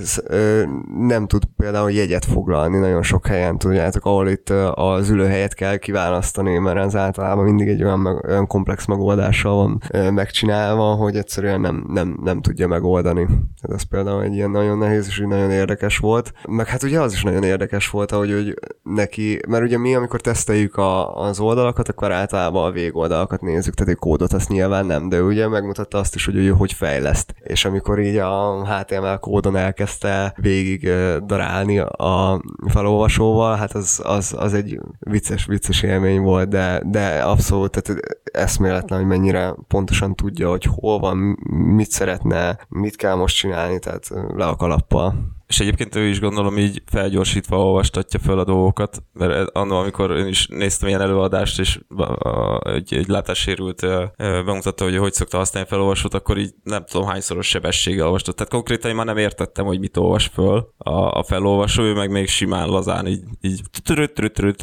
[0.98, 6.58] nem tud például jegyet foglalni nagyon sok helyen, tudjátok, ahol itt az ülőhelyet kell kiválasztani,
[6.58, 9.80] mert ez általában mindig egy olyan, meg, olyan komplex megoldással van
[10.14, 13.24] megcsinálva, hogy egyszerűen nem, nem, nem tudja megoldani.
[13.24, 16.32] Tehát ez például egy ilyen nagyon nehéz és nagyon érdekes volt.
[16.48, 20.20] Meg hát ugye az is nagyon érdekes volt, ahogy hogy neki, mert ugye mi, amikor
[20.20, 25.08] teszteljük a, az oldalakat, akkor általában a végoldalakat nézzük, tehát egy kódot azt nyilván nem,
[25.08, 27.34] de ugye megmutatta azt is, hogy ő hogy fejleszt.
[27.42, 30.90] És amikor így a HTML kódon elkezdte végig
[31.26, 37.70] darálni a felolvasóval, hát az, az, az egy vicces, vicces élmény volt, de, de abszolút,
[37.70, 38.00] tehát
[38.32, 41.16] eszméletlen, hogy mennyire pontosan tudja, hogy hol van,
[41.50, 45.14] mit szeretne, mit kell most csinálni, tehát le a kalappal.
[45.52, 50.26] És egyébként ő is gondolom így felgyorsítva olvastatja fel a dolgokat, mert annól, amikor én
[50.26, 51.80] is néztem ilyen előadást, és
[52.60, 53.86] egy, egy látássérült
[54.16, 58.36] bemutatta, hogy hogy szokta használni felolvasót, akkor így nem tudom hányszoros sebességgel olvastott.
[58.36, 62.10] Tehát konkrétan én már nem értettem, hogy mit olvas föl a, a felolvasó, ő meg
[62.10, 63.60] még simán lazán így, így,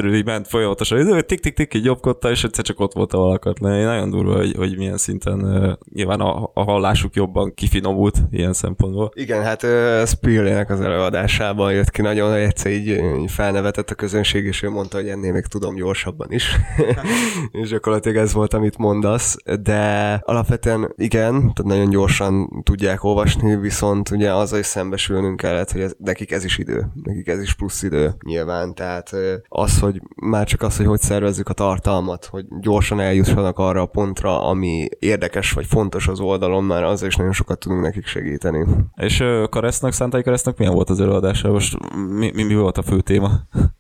[0.04, 3.60] így ment folyamatosan, tik-tik-tik, így jobbkodta, és egyszer csak ott volt a valakat.
[3.60, 9.12] Nagyon durva, hogy, hogy milyen szinten nyilván a, a hallásuk jobban kifinomult ilyen szempontból.
[9.14, 9.66] Igen, hát
[10.08, 14.70] Spillének az az előadásában jött ki nagyon, hogy egyszer így, felnevetett a közönség, és ő
[14.70, 16.56] mondta, hogy ennél még tudom gyorsabban is.
[17.62, 24.10] és gyakorlatilag ez volt, amit mondasz, de alapvetően igen, tehát nagyon gyorsan tudják olvasni, viszont
[24.10, 27.84] ugye azzal is szembesülnünk kellett, hogy ez, nekik ez is idő, nekik ez is plusz
[27.84, 29.12] idő nyilván, tehát
[29.48, 33.86] az, hogy már csak az, hogy hogy szervezzük a tartalmat, hogy gyorsan eljussanak arra a
[33.86, 38.66] pontra, ami érdekes vagy fontos az oldalon, már azzal is nagyon sokat tudunk nekik segíteni.
[38.96, 41.52] És Karesznak, Szántai Karesznak mi milyen volt az előadása?
[41.52, 41.78] Most
[42.18, 43.32] mi, mi, mi volt a fő téma?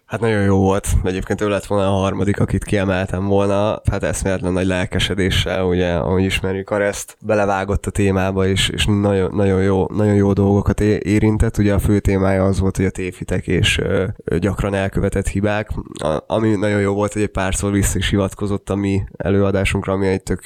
[0.09, 0.87] Hát nagyon jó volt.
[1.03, 3.81] Egyébként ő lett volna a harmadik, akit kiemeltem volna.
[3.91, 9.35] Hát eszméletlen nagy lelkesedéssel, ugye, ahogy ismerjük a ezt, belevágott a témába, és, és nagyon,
[9.35, 11.57] nagyon, jó, nagyon jó dolgokat érintett.
[11.57, 14.05] Ugye a fő témája az volt, hogy a tévhitek és ö,
[14.37, 15.69] gyakran elkövetett hibák,
[16.03, 20.07] a, ami nagyon jó volt, hogy egy párszor vissza is hivatkozott a mi előadásunkra, ami
[20.07, 20.41] egy tök,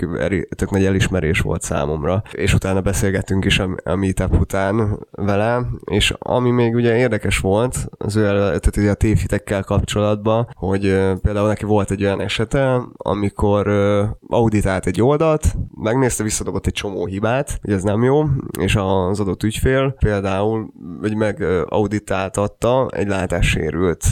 [0.56, 2.24] tök nagy elismerés volt számomra.
[2.32, 7.88] És utána beszélgettünk is a, a meetup után vele, és ami még ugye érdekes volt,
[7.98, 10.82] az ő elő, tehát ugye a tévhitek cikkekkel kapcsolatban, hogy
[11.22, 13.68] például neki volt egy olyan esete, amikor
[14.28, 18.24] auditált egy oldalt, megnézte, visszadobott egy csomó hibát, hogy ez nem jó,
[18.60, 24.04] és az adott ügyfél például vagy meg auditáltatta egy látássérült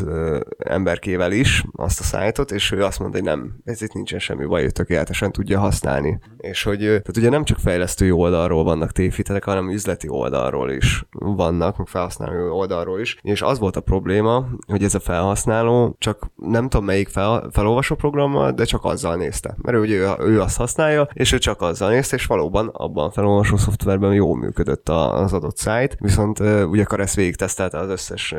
[0.57, 4.45] emberkével is azt a szájtot, és ő azt mondta, hogy nem, ez itt nincsen semmi
[4.45, 6.19] baj, ő tökéletesen tudja használni.
[6.37, 11.77] És hogy tehát ugye nem csak fejlesztői oldalról vannak tévhitelek, hanem üzleti oldalról is vannak,
[11.77, 13.17] meg felhasználó oldalról is.
[13.21, 17.49] És az volt a probléma, hogy ez a felhasználó felhasználó, csak nem tudom melyik fel,
[17.51, 19.55] felolvasó programmal, de csak azzal nézte.
[19.61, 23.11] Mert ő, ő, ő azt használja, és ő csak azzal nézte, és valóban abban a
[23.11, 28.35] felolvasó szoftverben jól működött az adott szájt, viszont ugye Karesz végig tesztelte az összes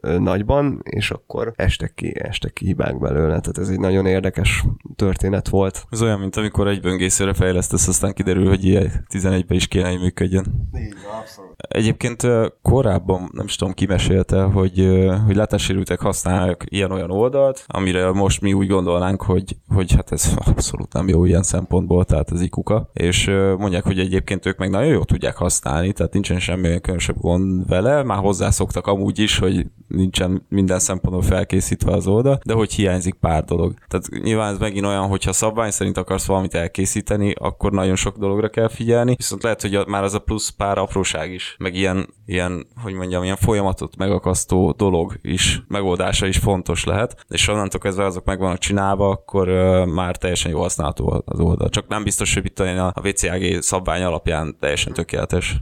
[0.00, 3.40] nagyban, és akkor estek ki, estek ki hibák belőle.
[3.40, 4.64] Tehát ez egy nagyon érdekes
[4.96, 5.84] történet volt.
[5.90, 10.00] Ez olyan, mint amikor egy böngészőre fejlesztesz, aztán kiderül, hogy ilyen 11-ben is kéne, hogy
[10.00, 10.68] működjön.
[10.78, 11.50] Így, abszolút.
[11.68, 12.26] Egyébként
[12.62, 14.88] korábban, nem is tudom, ki mesélte, hogy,
[15.26, 20.34] hogy látássérültek használják használnak ilyen-olyan oldalt, amire most mi úgy gondolnánk, hogy, hogy hát ez
[20.46, 23.26] abszolút nem jó ilyen szempontból, tehát ez ikuka, és
[23.58, 27.68] mondják, hogy egyébként ők meg nagyon jól tudják használni, tehát nincsen semmi olyan különösebb gond
[27.68, 33.14] vele, már hozzászoktak amúgy is, hogy nincsen minden szempontból felkészítve az oldal, de hogy hiányzik
[33.14, 33.74] pár dolog.
[33.88, 38.48] Tehát nyilván ez megint olyan, hogyha szabvány szerint akarsz valamit elkészíteni, akkor nagyon sok dologra
[38.48, 42.66] kell figyelni, viszont lehet, hogy már az a plusz pár apróság is, meg ilyen, ilyen
[42.82, 48.24] hogy mondjam, ilyen folyamatot megakasztó dolog is, megoldása is fontos lehet, és onnantól kezdve azok
[48.24, 51.68] meg vannak csinálva, akkor uh, már teljesen jó használható az oldal.
[51.68, 55.60] Csak nem biztos, hogy itt a WCAG szabvány alapján teljesen tökéletes.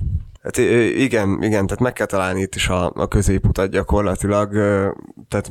[0.49, 4.53] Hát igen, igen, tehát meg kell találni itt is a, a középutat gyakorlatilag,
[5.29, 5.51] tehát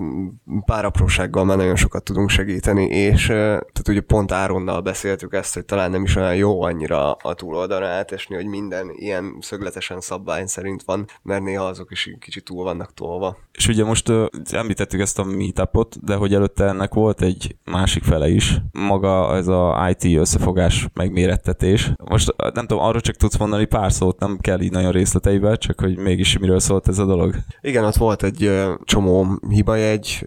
[0.65, 5.65] pár aprósággal már nagyon sokat tudunk segíteni, és tehát ugye pont Áronnal beszéltük ezt, hogy
[5.65, 10.83] talán nem is olyan jó annyira a túloldalra átesni, hogy minden ilyen szögletesen szabvány szerint
[10.85, 13.37] van, mert néha azok is kicsit túl vannak tolva.
[13.51, 14.11] És ugye most
[14.51, 19.47] említettük ezt a meetupot, de hogy előtte ennek volt egy másik fele is, maga ez
[19.47, 21.91] a IT összefogás megmérettetés.
[22.09, 25.79] Most nem tudom, arról csak tudsz mondani pár szót, nem kell így nagyon részleteibe, csak
[25.79, 27.35] hogy mégis miről szólt ez a dolog.
[27.61, 30.25] Igen, ott volt egy csomó hibajegy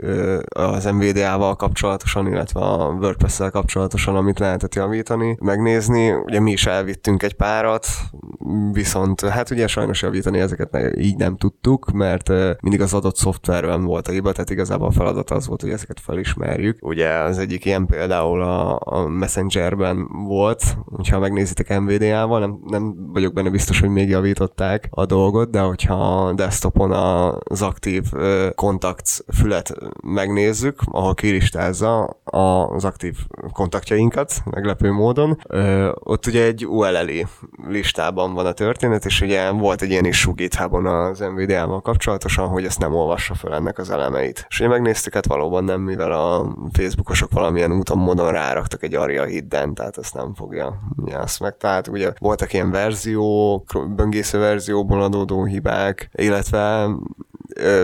[0.48, 6.10] az MVDA-val kapcsolatosan, illetve a WordPress-szel kapcsolatosan, amit lehetett javítani, megnézni.
[6.10, 7.86] Ugye mi is elvittünk egy párat,
[8.72, 12.28] viszont hát ugye sajnos javítani ezeket így nem tudtuk, mert
[12.60, 16.00] mindig az adott szoftverben volt a hiba, tehát igazából a feladat az volt, hogy ezeket
[16.00, 16.78] felismerjük.
[16.80, 23.32] Ugye az egyik ilyen például a, a Messengerben volt, hogyha megnézitek MVDA-val, nem, nem vagyok
[23.32, 26.92] benne biztos, hogy még javít javították a dolgot, de hogyha desktopon
[27.44, 28.04] az aktív
[28.54, 29.72] kontakt fület
[30.02, 33.16] megnézzük, ahol kiristázza az aktív
[33.52, 35.38] kontaktjainkat, meglepő módon,
[35.94, 37.10] ott ugye egy ULL
[37.68, 42.64] listában van a történet, és ugye volt egy ilyen is GitHubon az NVIDIA-val kapcsolatosan, hogy
[42.64, 44.46] ezt nem olvassa fel ennek az elemeit.
[44.48, 49.24] És ugye megnéztük, hát valóban nem, mivel a Facebookosok valamilyen úton, módon ráraktak egy Aria
[49.24, 51.56] hidden, tehát ezt nem fogja ugye azt meg.
[51.56, 53.64] Tehát ugye voltak ilyen verziók,
[53.96, 56.88] böngésző verzióból adódó hibák, illetve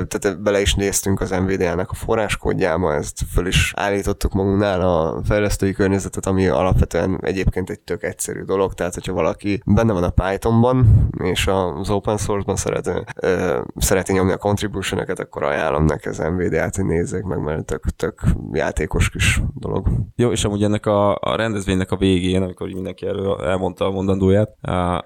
[0.09, 5.73] tehát bele is néztünk az NVIDIA-nek a forráskódjába, ezt föl is állítottuk magunknál a fejlesztői
[5.73, 11.09] környezetet, ami alapvetően egyébként egy tök egyszerű dolog, tehát hogyha valaki benne van a Pythonban,
[11.23, 16.77] és az open source-ban szeret, ö, szereti nyomni a contribution akkor ajánlom neki az NVIDIA-t,
[16.77, 19.89] hogy nézzék meg, mert tök, tök játékos kis dolog.
[20.17, 24.57] Jó, és amúgy ennek a, a rendezvénynek a végén, amikor mindenki erről elmondta a mondandóját,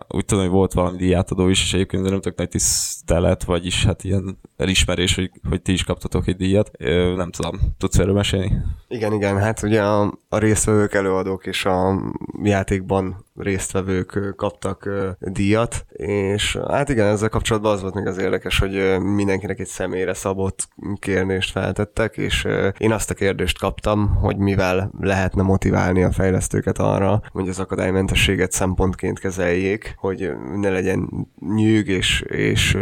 [0.08, 4.04] úgy tudom, hogy volt valami díjátadó is, és egyébként nem tök nagy tisztelet, vagyis hát
[4.04, 6.70] ilyen elismerés, hogy, hogy ti is kaptatok egy díjat.
[7.16, 8.52] Nem tudom, tudsz erről mesélni?
[8.88, 12.00] Igen, igen, hát ugye a, a résztvevők, előadók és a
[12.42, 14.88] játékban résztvevők kaptak
[15.18, 20.14] díjat, és hát igen, ezzel kapcsolatban az volt még az érdekes, hogy mindenkinek egy személyre
[20.14, 20.68] szabott
[20.98, 22.46] kérdést feltettek, és
[22.78, 28.52] én azt a kérdést kaptam, hogy mivel lehetne motiválni a fejlesztőket arra, hogy az akadálymentességet
[28.52, 32.78] szempontként kezeljék, hogy ne legyen nyűg, és, és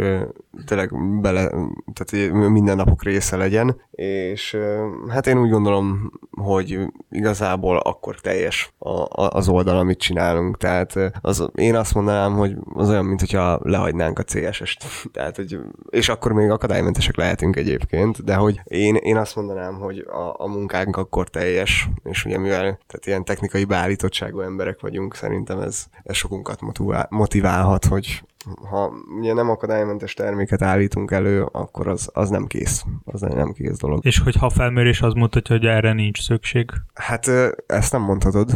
[0.65, 1.49] tényleg bele,
[1.93, 4.57] tehát minden napok része legyen, és
[5.09, 6.79] hát én úgy gondolom, hogy
[7.09, 8.73] igazából akkor teljes
[9.29, 14.19] az oldal, amit csinálunk, tehát az, én azt mondanám, hogy az olyan, mint hogyha lehagynánk
[14.19, 19.35] a CSS-t, tehát, hogy, és akkor még akadálymentesek lehetünk egyébként, de hogy én, én azt
[19.35, 24.81] mondanám, hogy a, a munkánk akkor teljes, és ugye mivel tehát ilyen technikai beállítottságú emberek
[24.81, 26.59] vagyunk, szerintem ez, ez sokunkat
[27.09, 28.23] motiválhat, hogy
[28.69, 32.83] ha ugye nem akadálymentes terméket állítunk elő, akkor az, az nem kész.
[33.05, 34.05] Az nem kész dolog.
[34.05, 36.71] És hogyha felmérés az mutatja, hogy erre nincs szükség?
[36.93, 37.31] Hát
[37.67, 38.51] ezt nem mondhatod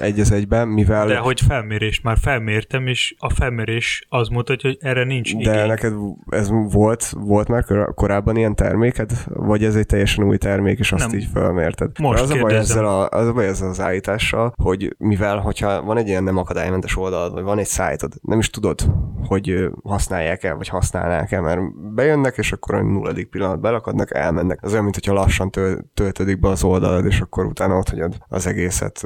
[0.00, 1.06] egy az egyben, mivel...
[1.06, 5.66] De hogy felmérés, már felmértem, és a felmérés az mutatja, hogy erre nincs De igény.
[5.66, 5.92] neked
[6.28, 7.64] ez volt, volt már
[7.94, 9.12] korábban ilyen terméked?
[9.26, 11.18] Vagy ez egy teljesen új termék, és azt nem.
[11.18, 11.98] így felmérted?
[11.98, 15.82] Most az a, baj ezzel a, az a baj ezzel az állítással, hogy mivel, hogyha
[15.82, 18.82] van egy ilyen nem akadálymentes oldalad, vagy van egy szájtod, nem is tudod,
[19.26, 21.60] hogy használják-e, vagy használnák-e, mert
[21.94, 24.58] bejönnek, és akkor a nulladik pillanat belakadnak, elmennek.
[24.62, 25.50] Az olyan, mintha lassan
[25.94, 29.00] töltődik be az oldalad, és akkor utána ott hagyod az egészet.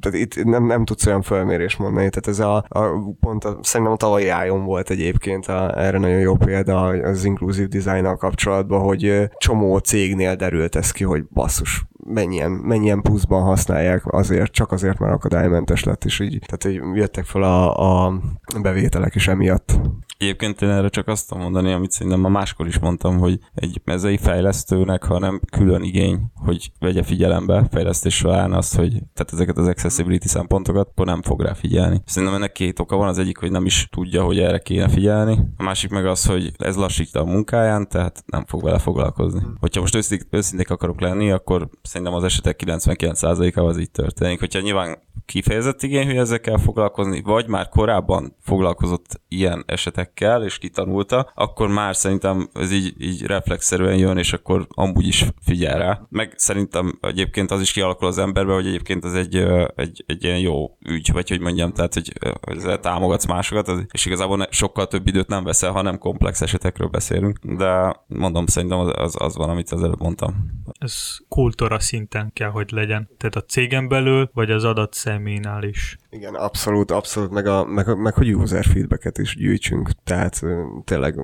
[0.00, 3.94] Tehát itt nem, nem tudsz olyan fölmérés mondani, tehát ez a, a pont a, szerintem
[3.94, 9.28] a tavalyi ájon volt egyébként a, erre nagyon jó példa az inkluzív dizájnnal kapcsolatban, hogy
[9.36, 15.14] csomó cégnél derült ez ki, hogy basszus, mennyien, mennyien pluszban használják azért, csak azért, mert
[15.14, 18.20] akadálymentes lett, és így, tehát hogy jöttek fel a, a
[18.62, 19.80] bevételek is emiatt.
[20.18, 23.80] Egyébként én erre csak azt tudom mondani, amit szerintem ma máskor is mondtam, hogy egy
[23.84, 29.66] mezei fejlesztőnek, hanem külön igény, hogy vegye figyelembe fejlesztés során azt, hogy tehát ezeket az
[29.66, 32.02] accessibility szempontokat, akkor nem fog rá figyelni.
[32.04, 35.38] Szerintem ennek két oka van, az egyik, hogy nem is tudja, hogy erre kéne figyelni,
[35.56, 39.40] a másik meg az, hogy ez lassítja a munkáján, tehát nem fog vele foglalkozni.
[39.60, 41.68] Hogyha most őszinték akarok lenni, akkor
[41.98, 44.38] szerintem az esetek 99%-a az így történik.
[44.38, 51.30] Hogyha nyilván kifejezett igény, hogy ezekkel foglalkozni, vagy már korábban foglalkozott ilyen esetekkel, és kitanulta,
[51.34, 56.00] akkor már szerintem ez így, így reflexzerűen jön, és akkor amúgy is figyel rá.
[56.08, 59.36] Meg szerintem egyébként az is kialakul az emberbe, hogy egyébként ez egy,
[59.76, 64.46] egy, egy ilyen jó ügy, vagy hogy mondjam, tehát hogy ezzel támogatsz másokat, és igazából
[64.50, 69.36] sokkal több időt nem veszel, hanem komplex esetekről beszélünk, de mondom, szerintem az, az, az
[69.36, 70.50] van, amit az előbb mondtam.
[70.78, 73.08] Ez kultúra szinten kell, hogy legyen.
[73.18, 75.98] Tehát a cégen belül, vagy az adat személynál is.
[76.10, 80.40] Igen, abszolút, abszolút, meg, a, meg, meg hogy user feedbacket is gyűjtsünk, tehát
[80.84, 81.20] tényleg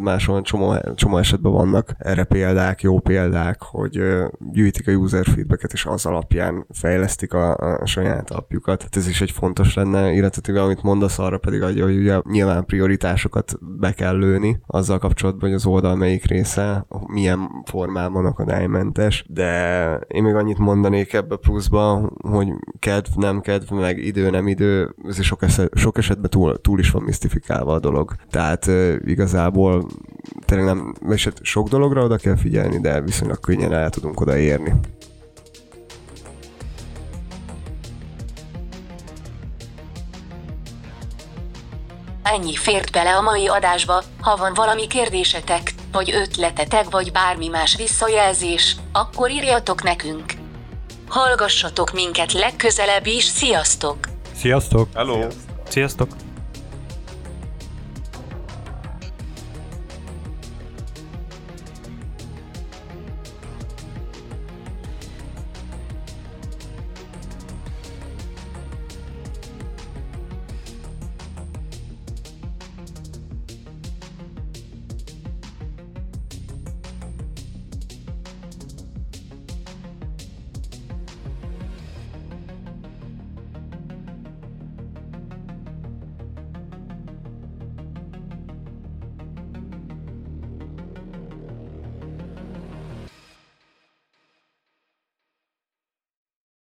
[0.00, 4.02] máshol csomó, csomó esetben vannak erre példák, jó példák, hogy
[4.52, 8.82] gyűjtik a user feedbacket, és az alapján fejlesztik a, a saját apjukat.
[8.82, 13.58] Hát ez is egy fontos lenne, illetve amit mondasz arra pedig, hogy ugye nyilván prioritásokat
[13.60, 20.22] be kell lőni azzal kapcsolatban, hogy az oldal melyik része, milyen formában akadálymentes, de én
[20.22, 25.42] még annyit mondanék ebbe pluszba, hogy kedv, nem kedv, meg idő, nem idő, ez sok,
[25.42, 28.14] eset, sok esetben túl, túl is van misztifikálva a dolog.
[28.30, 29.86] Tehát uh, igazából
[30.44, 34.72] tényleg nem, és hát sok dologra oda kell figyelni, de viszonylag könnyen el tudunk odaérni.
[42.22, 47.76] Ennyi fért bele a mai adásba, ha van valami kérdésetek, vagy ötletetek, vagy bármi más
[47.76, 50.39] visszajelzés, akkor írjatok nekünk.
[51.10, 53.96] Hallgassatok minket legközelebb is, sziasztok!
[54.34, 54.88] Sziasztok!
[54.94, 55.26] Hello!
[55.68, 56.08] Sziasztok!